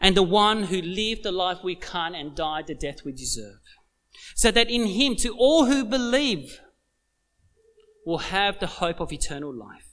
And 0.00 0.16
the 0.16 0.22
one 0.22 0.64
who 0.64 0.80
lived 0.80 1.22
the 1.22 1.32
life 1.32 1.58
we 1.62 1.74
can't 1.74 2.16
and 2.16 2.34
died 2.34 2.66
the 2.66 2.74
death 2.74 3.04
we 3.04 3.12
deserve. 3.12 3.60
So 4.34 4.50
that 4.50 4.70
in 4.70 4.86
him, 4.86 5.14
to 5.16 5.36
all 5.36 5.66
who 5.66 5.84
believe, 5.84 6.60
will 8.06 8.18
have 8.18 8.58
the 8.58 8.66
hope 8.66 9.00
of 9.00 9.12
eternal 9.12 9.54
life. 9.54 9.89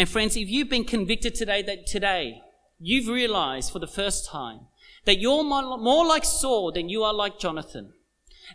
And 0.00 0.08
friends, 0.08 0.34
if 0.34 0.48
you've 0.48 0.70
been 0.70 0.86
convicted 0.86 1.34
today 1.34 1.60
that 1.60 1.86
today 1.86 2.40
you've 2.78 3.06
realized 3.06 3.70
for 3.70 3.80
the 3.80 3.86
first 3.86 4.26
time 4.26 4.60
that 5.04 5.18
you're 5.18 5.44
more 5.44 6.06
like 6.06 6.24
Saul 6.24 6.72
than 6.72 6.88
you 6.88 7.04
are 7.04 7.12
like 7.12 7.38
Jonathan, 7.38 7.92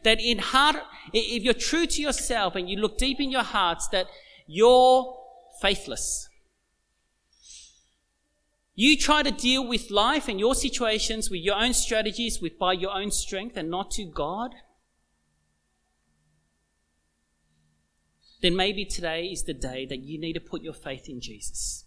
that 0.02 0.20
in 0.20 0.39
heart, 0.39 0.78
if 1.14 1.43
you're 1.43 1.54
true 1.54 1.86
to 1.86 2.02
yourself 2.02 2.56
and 2.56 2.68
you 2.68 2.78
look 2.78 2.98
deep 2.98 3.20
in 3.20 3.30
your 3.30 3.43
hearts 3.43 3.88
that 3.89 4.08
you're 4.48 5.16
faithless, 5.62 6.28
you 8.74 8.98
try 8.98 9.22
to 9.22 9.30
deal 9.30 9.68
with 9.68 9.91
life 9.91 10.28
and 10.28 10.39
your 10.39 10.56
situations 10.56 11.30
with 11.30 11.41
your 11.41 11.58
own 11.58 11.76
strategies, 11.76 12.41
with 12.41 12.58
by 12.58 12.74
your 12.74 12.91
own 12.91 13.12
strength 13.12 13.56
and 13.56 13.70
not 13.70 13.91
to 13.91 14.04
God, 14.04 14.56
then 18.46 18.56
maybe 18.56 18.86
today 18.86 19.26
is 19.26 19.41
the 19.41 19.56
day 19.56 19.88
that 19.88 20.04
you 20.04 20.20
need 20.20 20.34
to 20.34 20.39
put 20.39 20.62
your 20.62 20.72
faith 20.72 21.10
in 21.10 21.20
Jesus. 21.20 21.86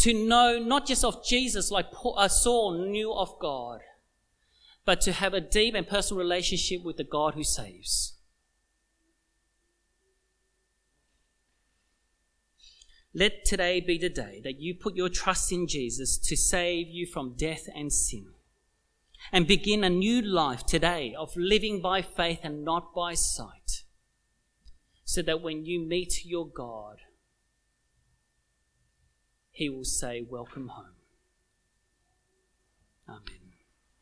To 0.00 0.12
know 0.12 0.58
not 0.58 0.86
just 0.86 1.04
of 1.04 1.24
Jesus 1.24 1.70
like 1.70 1.86
uh, 2.04 2.28
Saul 2.28 2.86
knew 2.90 3.10
of 3.14 3.38
God, 3.40 3.80
but 4.84 5.00
to 5.00 5.12
have 5.12 5.32
a 5.32 5.40
deep 5.40 5.74
and 5.74 5.88
personal 5.88 6.22
relationship 6.22 6.84
with 6.84 6.98
the 6.98 7.04
God 7.04 7.32
who 7.32 7.42
saves. 7.42 8.18
Let 13.14 13.46
today 13.46 13.80
be 13.80 13.96
the 13.96 14.10
day 14.10 14.42
that 14.44 14.60
you 14.60 14.74
put 14.74 14.96
your 14.96 15.08
trust 15.08 15.50
in 15.50 15.66
Jesus 15.66 16.18
to 16.18 16.36
save 16.36 16.88
you 16.88 17.06
from 17.06 17.36
death 17.38 17.66
and 17.74 17.90
sin. 17.90 18.26
And 19.32 19.46
begin 19.46 19.84
a 19.84 19.90
new 19.90 20.22
life 20.22 20.64
today 20.64 21.14
of 21.18 21.36
living 21.36 21.82
by 21.82 22.02
faith 22.02 22.40
and 22.42 22.64
not 22.64 22.94
by 22.94 23.14
sight 23.14 23.82
so 25.04 25.22
that 25.22 25.40
when 25.40 25.64
you 25.64 25.80
meet 25.80 26.24
your 26.24 26.46
God, 26.46 26.98
He 29.50 29.68
will 29.68 29.84
say, 29.84 30.22
Welcome 30.28 30.68
home. 30.68 30.96
Amen. 33.08 33.37